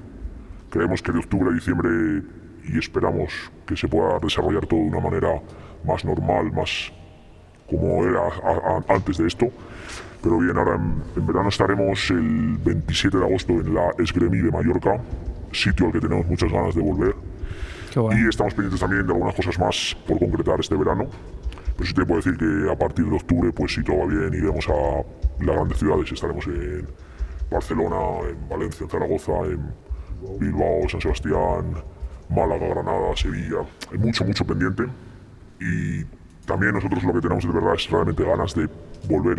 Creemos 0.70 1.02
que 1.02 1.10
de 1.10 1.18
octubre 1.18 1.50
a 1.50 1.52
diciembre 1.52 2.22
y 2.68 2.78
esperamos 2.78 3.32
que 3.66 3.76
se 3.76 3.88
pueda 3.88 4.20
desarrollar 4.20 4.64
todo 4.64 4.78
de 4.78 4.86
una 4.86 5.00
manera 5.00 5.42
más 5.84 6.04
normal, 6.04 6.52
más 6.52 6.92
como 7.68 8.04
era 8.04 8.22
antes 8.88 9.18
de 9.18 9.26
esto. 9.26 9.46
Pero 10.22 10.38
bien, 10.38 10.56
ahora 10.56 10.74
en, 11.16 11.26
verano 11.26 11.48
estaremos 11.48 12.10
el 12.10 12.58
27 12.58 13.18
de 13.18 13.24
agosto 13.24 13.52
en 13.52 13.74
la 13.74 13.90
Esgremi 13.98 14.38
de 14.38 14.50
Mallorca, 14.50 15.00
sitio 15.52 15.86
al 15.86 15.92
que 15.92 16.00
tenemos 16.00 16.26
muchas 16.26 16.50
ganas 16.50 16.74
de 16.74 16.82
volver. 16.82 17.14
Y 17.94 18.28
estamos 18.28 18.54
pendientes 18.54 18.80
también 18.80 19.06
de 19.06 19.12
algunas 19.12 19.34
cosas 19.34 19.58
más 19.58 19.96
por 20.06 20.18
concretar 20.18 20.60
este 20.60 20.76
verano. 20.76 21.08
Pero 21.76 21.88
sí 21.88 21.94
te 21.94 22.04
puedo 22.04 22.20
decir 22.20 22.36
que 22.36 22.70
a 22.70 22.76
partir 22.76 23.04
de 23.06 23.16
octubre, 23.16 23.52
pues 23.52 23.74
si 23.74 23.82
todo 23.82 23.98
va 23.98 24.06
bien, 24.06 24.34
iremos 24.34 24.68
a 24.68 25.44
las 25.44 25.56
grandes 25.56 25.78
ciudades. 25.78 26.12
Estaremos 26.12 26.46
en 26.46 26.86
Barcelona, 27.50 28.28
en 28.28 28.48
Valencia, 28.48 28.84
en 28.84 28.90
Zaragoza, 28.90 29.32
en 29.46 29.72
Bilbao, 30.38 30.88
San 30.88 31.00
Sebastián, 31.00 31.82
Málaga, 32.28 32.68
Granada, 32.68 33.16
Sevilla. 33.16 33.58
Hay 33.92 33.98
mucho, 33.98 34.24
mucho 34.24 34.44
pendiente. 34.44 34.84
Y 35.60 36.04
también 36.48 36.72
nosotros 36.72 37.04
lo 37.04 37.12
que 37.12 37.20
tenemos 37.20 37.44
de 37.44 37.52
verdad 37.52 37.74
es 37.74 37.90
realmente 37.90 38.24
ganas 38.24 38.54
de 38.54 38.68
volver 39.06 39.38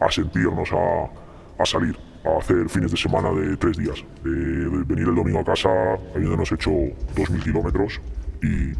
a, 0.00 0.10
sentirnos, 0.10 0.70
a, 0.72 1.66
salir, 1.66 1.96
a 2.24 2.38
hacer 2.38 2.68
fines 2.68 2.90
de 2.90 2.96
semana 2.96 3.30
de 3.30 3.56
tres 3.58 3.76
días. 3.76 4.02
De, 4.24 4.84
venir 4.86 5.08
el 5.08 5.14
domingo 5.14 5.40
a 5.40 5.44
casa 5.44 5.68
habiéndonos 6.14 6.50
hecho 6.50 6.70
2.000 6.70 7.42
kilómetros 7.44 8.00
y 8.42 8.72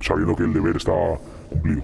sabiendo 0.00 0.34
que 0.34 0.44
el 0.44 0.54
deber 0.54 0.76
está 0.76 0.92
cumplido. 1.50 1.82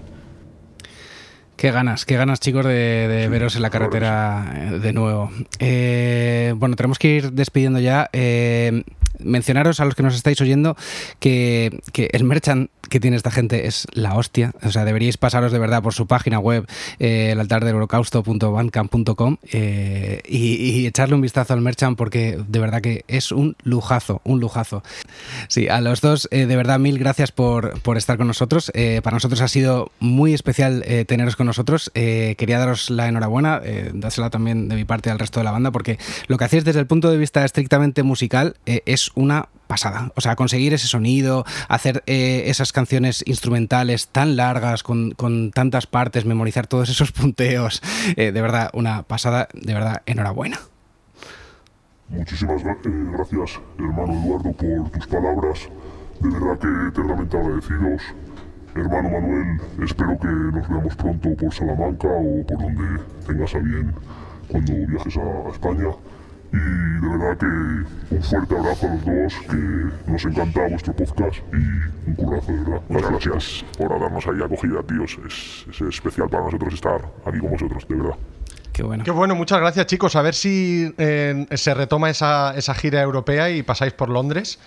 Qué 1.55 1.71
ganas, 1.71 2.05
qué 2.05 2.17
ganas 2.17 2.39
chicos 2.39 2.65
de, 2.65 3.27
veros 3.29 3.55
en 3.55 3.61
la 3.61 3.69
carretera 3.69 4.53
eh, 4.55 4.79
de 4.79 4.93
nuevo. 4.93 5.31
Eh, 5.59 6.53
bueno, 6.57 6.75
tenemos 6.75 6.97
que 6.97 7.09
ir 7.09 7.31
despidiendo 7.33 7.79
ya. 7.79 8.09
Eh, 8.13 8.83
mencionaros 9.19 9.79
a 9.79 9.85
los 9.85 9.95
que 9.95 10.03
nos 10.03 10.15
estáis 10.15 10.39
oyendo 10.41 10.75
que, 11.19 11.79
el 12.11 12.23
merchant 12.23 12.69
que 12.89 12.99
tiene 12.99 13.17
esta 13.17 13.31
gente 13.31 13.67
es 13.67 13.85
la 13.91 14.15
hostia. 14.15 14.53
O 14.63 14.71
sea, 14.71 14.85
deberíais 14.85 15.17
pasaros 15.17 15.51
de 15.51 15.59
verdad 15.59 15.83
por 15.83 15.93
su 15.93 16.07
página 16.07 16.39
web, 16.39 16.65
eh, 16.99 17.31
el 17.31 17.39
altar 17.39 17.65
del 17.65 17.75
eh, 19.51 20.21
y, 20.27 20.85
echarle 20.87 21.15
un 21.15 21.21
vistazo 21.21 21.53
al 21.53 21.61
merchant 21.61 21.97
porque 21.97 22.39
de 22.47 22.59
verdad 22.59 22.81
que 22.81 23.03
es 23.07 23.31
un 23.31 23.55
lujazo, 23.63 24.21
un 24.23 24.39
lujazo. 24.39 24.83
Sí, 25.47 25.67
a 25.67 25.81
los 25.81 26.01
dos, 26.01 26.27
eh, 26.31 26.45
de 26.45 26.55
verdad, 26.55 26.79
mil 26.79 26.97
gracias 26.97 27.31
por, 27.31 27.79
por 27.81 27.97
estar 27.97 28.17
con 28.17 28.27
nosotros. 28.27 28.71
Eh, 28.73 29.01
para 29.03 29.15
nosotros 29.15 29.41
ha 29.41 29.47
sido 29.47 29.91
muy 29.99 30.33
especial 30.33 30.83
teneros 31.07 31.35
con 31.35 31.47
nosotros. 31.47 31.91
quería 31.93 32.59
daros 32.59 32.89
la 32.89 33.07
enhorabuena, 33.07 33.61
dásela 33.93 34.29
también 34.29 34.67
de 34.69 34.75
mi 34.75 34.85
parte 34.85 35.09
al 35.09 35.19
resto 35.19 35.39
de 35.39 35.43
la 35.43 35.51
banda 35.51 35.71
porque 35.71 35.97
lo 36.27 36.37
que 36.37 36.45
hacéis 36.45 36.63
desde 36.63 36.79
el 36.79 36.87
punto 36.87 37.09
de 37.09 37.17
vista 37.17 37.43
estrictamente 37.45 38.03
musical 38.03 38.55
es 38.65 39.06
una 39.15 39.49
pasada. 39.67 40.11
O 40.15 40.21
sea, 40.21 40.35
conseguir 40.35 40.73
ese 40.73 40.87
sonido, 40.87 41.45
hacer 41.67 42.03
eh, 42.07 42.43
esas 42.47 42.71
canciones 42.71 43.23
instrumentales 43.27 44.07
tan 44.07 44.35
largas, 44.35 44.83
con, 44.83 45.13
tantas 45.53 45.87
partes, 45.87 46.25
memorizar 46.25 46.67
todos 46.67 46.89
esos 46.89 47.11
punteos. 47.11 47.81
Eh, 48.15 48.31
de 48.31 48.41
verdad, 48.41 48.69
una 48.73 49.03
pasada, 49.03 49.49
de 49.53 49.73
verdad, 49.73 50.01
enhorabuena. 50.05 50.59
Muchísimas 52.09 52.61
eh, 52.63 52.75
gracias, 52.85 53.59
hermano 53.77 54.13
Eduardo, 54.13 54.53
por 54.53 54.91
tus 54.91 55.07
palabras. 55.07 55.69
De 56.21 56.29
verdad 56.29 56.57
que 56.59 56.87
eternamente 56.87 57.37
agradecidos. 57.37 58.01
Hermano 58.75 59.09
Manuel, 59.09 59.59
espero 59.83 60.17
que 60.19 60.27
nos 60.27 60.69
veamos 60.69 60.95
pronto 60.95 61.35
por 61.35 61.53
Salamanca 61.53 62.07
o 62.07 62.45
por 62.45 62.57
donde 62.59 63.01
tengas 63.25 63.55
a 63.55 63.59
bien 63.59 63.91
cuando 64.47 64.73
viajes 64.87 65.17
a 65.17 65.49
España. 65.49 65.89
Y 66.53 66.57
de 66.57 67.17
verdad 67.17 67.37
que 67.37 68.15
un 68.15 68.23
fuerte 68.23 68.55
abrazo 68.57 68.87
a 68.87 68.93
los 68.95 69.05
dos, 69.05 69.33
que 69.49 70.11
nos 70.11 70.25
encanta 70.25 70.67
vuestro 70.69 70.95
podcast 70.95 71.37
y 71.53 72.09
un 72.09 72.15
currazo, 72.15 72.51
de 72.51 72.59
verdad. 72.59 72.81
Muchas 72.89 73.09
gracias 73.09 73.65
por 73.77 73.99
darnos 73.99 74.27
ahí 74.27 74.41
acogida, 74.43 74.83
tíos. 74.83 75.17
Es, 75.27 75.81
especial 75.81 76.29
para 76.29 76.43
nosotros 76.45 76.73
estar 76.73 77.01
aquí 77.25 77.39
con 77.39 77.51
vosotros, 77.51 77.87
de 77.87 77.95
verdad. 77.95 78.15
Qué 78.71 78.83
bueno. 78.83 79.03
Qué 79.03 79.11
bueno, 79.11 79.35
muchas 79.35 79.59
gracias 79.59 79.87
chicos. 79.87 80.15
A 80.15 80.21
ver 80.21 80.35
si 80.35 80.93
eh, 80.97 81.47
se 81.51 81.73
retoma 81.73 82.09
esa, 82.09 82.55
esa 82.55 82.73
gira 82.75 83.01
europea 83.01 83.49
y 83.49 83.63
pasáis 83.63 83.93
por 83.93 84.09
Londres 84.09 84.59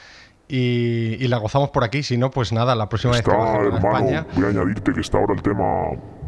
y, 0.51 1.29
la 1.29 1.39
gozamos 1.39 1.71
por 1.71 1.85
aquí. 1.85 2.03
Si 2.03 2.17
no, 2.17 2.31
pues 2.31 2.53
nada, 2.53 2.75
la 2.75 2.89
próxima 2.89 3.13
vez 3.13 3.23
que 3.23 3.31
hermano, 3.31 3.77
España. 3.77 4.27
Voy 4.35 4.45
a 4.45 4.49
añadirte 4.49 4.93
que 4.93 5.01
está 5.01 5.19
ahora 5.19 5.35
el 5.35 5.43
tema 5.43 5.65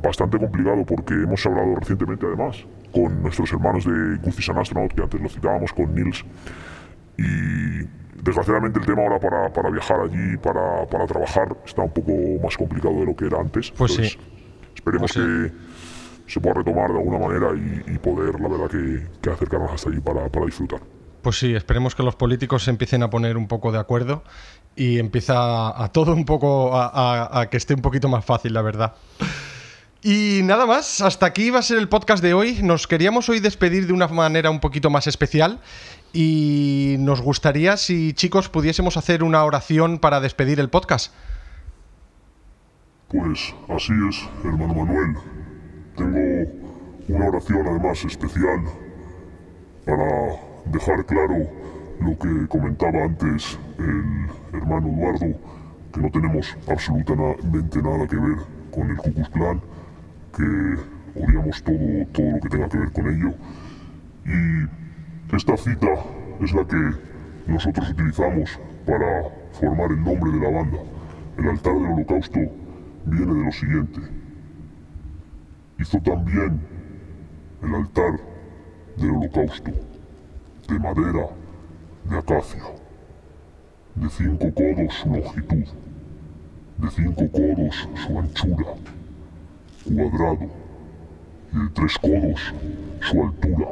bastante 0.03 0.38
complicado 0.38 0.85
porque 0.85 1.15
hemos 1.15 1.45
hablado 1.47 1.75
recientemente, 1.77 2.27
además, 2.27 2.57
con 2.93 3.23
nuestros 3.23 3.53
hermanos 3.53 3.85
de 3.85 4.17
Guthis 4.23 4.51
Astronaut, 4.51 4.93
que 4.93 5.03
antes 5.03 5.21
lo 5.21 5.29
citábamos 5.29 5.73
con 5.73 5.95
Nils. 5.95 6.25
Y 7.17 7.87
desgraciadamente 8.23 8.81
el 8.81 8.87
tema 8.87 9.03
ahora 9.03 9.19
para, 9.19 9.53
para 9.53 9.71
viajar 9.71 10.01
allí, 10.01 10.37
para, 10.38 10.87
para, 10.87 11.07
trabajar, 11.07 11.57
está 11.65 11.83
un 11.83 11.93
poco 11.93 12.12
más 12.43 12.57
complicado 12.57 12.95
de 13.01 13.07
lo 13.07 13.17
que 13.17 13.27
era 13.27 13.41
antes. 13.41 13.71
Pues 13.71 13.95
sí. 13.95 14.19
Esperemos 14.75 15.12
pues 15.12 15.27
que 15.27 15.53
se 16.27 16.41
pueda 16.41 16.55
retomar 16.55 16.91
de 16.91 16.99
alguna 16.99 17.19
manera 17.19 17.51
y, 17.87 17.99
poder, 17.99 18.41
la 18.41 18.49
verdad, 18.49 18.69
que, 18.71 19.07
que 19.21 19.31
acercarnos 19.31 19.73
hasta 19.73 19.91
allí 19.91 20.01
para, 20.01 20.29
para 20.29 20.47
disfrutar. 20.47 20.81
Pues 21.23 21.38
sí, 21.38 21.55
esperemos 21.55 21.95
que 21.95 22.03
los 22.03 22.17
políticos 22.17 22.65
se 22.65 22.71
empiecen 22.71 23.03
a 23.05 23.11
poner 23.11 23.37
un 23.37 23.47
poco 23.47 23.71
de 23.71 23.79
acuerdo 23.79 24.25
y 24.75 24.99
empieza 24.99 25.83
a, 25.83 25.88
todo 25.93 26.15
un 26.15 26.25
poco 26.25 26.73
a, 26.75 27.47
que 27.51 27.57
esté 27.57 27.75
un 27.75 27.83
poquito 27.83 28.09
más 28.09 28.25
fácil, 28.25 28.55
la 28.55 28.62
verdad. 28.62 28.95
Y 30.05 30.41
nada 30.43 30.67
más, 30.67 31.01
hasta 31.01 31.27
aquí 31.27 31.51
va 31.51 31.61
a 31.61 31.62
ser 31.62 31.79
el 31.79 31.88
podcast 31.88 32.21
de 32.25 32.35
hoy. 32.35 32.61
Nos 32.61 32.88
queríamos 32.88 33.29
hoy 33.29 33.38
despedir 33.38 33.87
de 33.87 33.93
una 33.93 34.09
manera 34.09 34.51
un 34.51 34.59
poquito 34.59 34.91
más 34.91 35.07
especial 35.07 35.61
y 36.12 36.97
nos 36.99 37.21
gustaría 37.21 37.77
si 37.77 38.12
chicos 38.12 38.49
pudiésemos 38.49 38.97
hacer 38.97 39.23
una 39.23 39.45
oración 39.45 40.01
para 40.01 40.21
despedir 40.21 40.59
el 40.59 40.71
podcast. 40.71 41.15
Pues 43.11 43.55
así 43.69 43.93
es, 44.09 44.29
hermano 44.45 44.75
Manuel. 44.75 45.17
Tengo 45.97 46.53
una 47.07 47.29
oración 47.29 47.65
además 47.69 48.05
especial 48.05 48.65
para 49.87 50.37
dejar 50.67 51.07
claro 51.07 51.49
lo 52.01 52.19
que 52.19 52.49
comentaba 52.49 53.05
antes 53.05 53.57
el 53.79 54.59
hermano 54.59 54.88
Eduardo, 54.88 55.38
que 55.95 56.01
no 56.01 56.11
tenemos 56.11 56.57
absolutamente 56.67 57.81
nada 57.81 58.09
que 58.09 58.17
ver 58.17 58.38
con 58.73 58.91
el 58.91 58.97
Ku 58.97 59.12
Klux 59.12 59.62
que 60.37 61.21
odiamos 61.21 61.62
todo, 61.62 62.07
todo 62.12 62.31
lo 62.31 62.40
que 62.40 62.49
tenga 62.49 62.68
que 62.68 62.79
ver 62.79 62.92
con 62.92 63.07
ello. 63.09 63.35
Y 64.25 65.37
esta 65.37 65.57
cita 65.57 65.95
es 66.40 66.53
la 66.53 66.66
que 66.66 66.77
nosotros 67.47 67.90
utilizamos 67.90 68.59
para 68.87 69.25
formar 69.53 69.90
el 69.90 70.03
nombre 70.03 70.33
de 70.33 70.40
la 70.40 70.51
banda. 70.51 70.79
El 71.38 71.49
altar 71.49 71.75
del 71.75 71.92
holocausto 71.92 72.40
viene 73.06 73.35
de 73.35 73.44
lo 73.44 73.52
siguiente. 73.52 74.00
Hizo 75.79 76.00
también 76.00 76.61
el 77.63 77.75
altar 77.75 78.21
del 78.96 79.11
holocausto 79.11 79.73
de 80.69 80.79
madera 80.79 81.29
de 82.09 82.19
acacia, 82.19 82.63
de 83.94 84.09
cinco 84.09 84.52
codos 84.54 84.94
su 84.94 85.09
longitud, 85.09 85.65
de 86.79 86.90
cinco 86.90 87.29
codos 87.31 87.88
su 87.94 88.19
anchura, 88.19 88.75
cuadrado, 89.85 90.48
y 91.52 91.58
de 91.58 91.68
tres 91.74 91.98
codos 91.98 92.54
su 93.00 93.22
altura. 93.22 93.68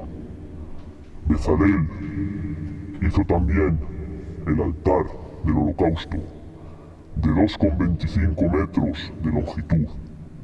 Bezalel 1.28 1.88
hizo 3.02 3.24
también 3.24 3.78
el 4.46 4.62
altar 4.62 5.04
del 5.44 5.56
holocausto, 5.56 6.18
de 7.16 7.28
2,25 7.28 8.50
metros 8.50 9.12
de 9.22 9.30
longitud, 9.30 9.88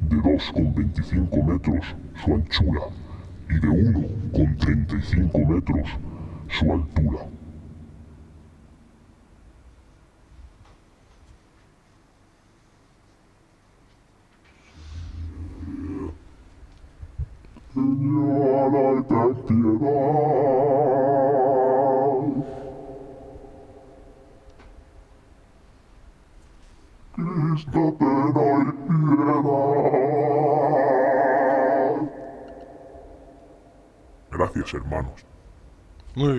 de 0.09 0.15
2,25 0.17 1.43
metros 1.43 1.95
su 2.23 2.33
anchura 2.33 2.81
y 3.49 3.53
de 3.53 3.67
1,35 3.67 5.47
metros 5.47 5.89
su 6.49 6.71
altura. 6.71 7.36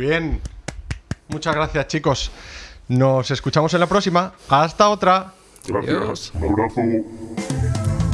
Bien. 0.08 0.40
Muchas 1.28 1.54
gracias, 1.54 1.86
chicos. 1.88 2.30
Nos 2.88 3.30
escuchamos 3.30 3.72
en 3.74 3.80
la 3.80 3.86
próxima. 3.86 4.32
Hasta 4.48 4.88
otra. 4.88 5.32
Gracias. 5.66 6.32
Un 6.34 6.44
abrazo. 6.52 6.80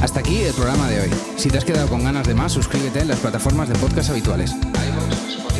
Hasta 0.01 0.19
aquí 0.19 0.41
el 0.41 0.53
programa 0.53 0.89
de 0.89 1.01
hoy. 1.01 1.09
Si 1.37 1.49
te 1.49 1.57
has 1.57 1.65
quedado 1.65 1.87
con 1.87 2.03
ganas 2.03 2.27
de 2.27 2.35
más, 2.35 2.51
suscríbete 2.51 2.99
en 2.99 3.07
las 3.07 3.19
plataformas 3.19 3.69
de 3.69 3.75
podcast 3.75 4.09
habituales. 4.09 4.51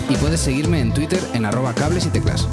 Y 0.09 0.15
puedes 0.17 0.41
seguirme 0.41 0.81
en 0.81 0.93
Twitter 0.93 1.19
en 1.33 1.45
arroba 1.45 1.73
cables 1.73 2.05
y 2.05 2.09
teclas. 2.09 2.47